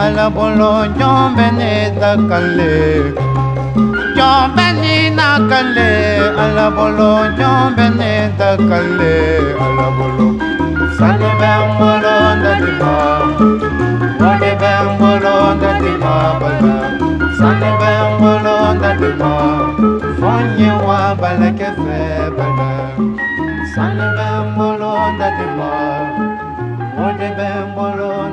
à 0.04 0.10
la 0.10 0.28
bolo, 0.30 0.84
Jombeni 0.98 1.90
nyombeni 4.24 5.10
na 5.18 5.28
kale 5.50 5.90
ala 6.44 6.66
bolo 6.76 7.10
nyombeni 7.38 8.12
ta 8.38 8.50
kale 8.68 9.16
ala 9.64 9.86
bolo 9.96 10.26
sane 10.98 11.30
bambolo 11.40 12.14
ndati 12.38 12.70
ma 12.80 12.94
wale 14.20 14.50
bambolo 14.62 15.34
ndati 15.56 15.92
ma 16.02 16.14
bala 16.40 16.76
sane 17.38 17.70
bembolo 17.80 18.56
nda 18.76 18.90
di 19.00 19.10
ma 19.20 19.34
fonye 20.18 20.70
wa 20.86 21.00
bala 21.20 21.48
kefe 21.58 22.00
bala 22.36 22.70
sane 23.74 24.06
bembolo 24.16 24.92
nda 25.14 25.28
di 25.38 25.46
ma 25.58 25.72
wale 26.98 27.28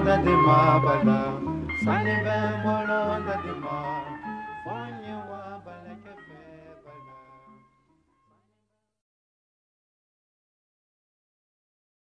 nda 0.01 0.15
di 0.25 0.35
ma 0.45 0.59
bala 0.83 1.19
sane 1.83 2.13
bembolo 2.25 2.99
nda 3.21 3.35
di 3.43 3.53
ma 3.63 3.90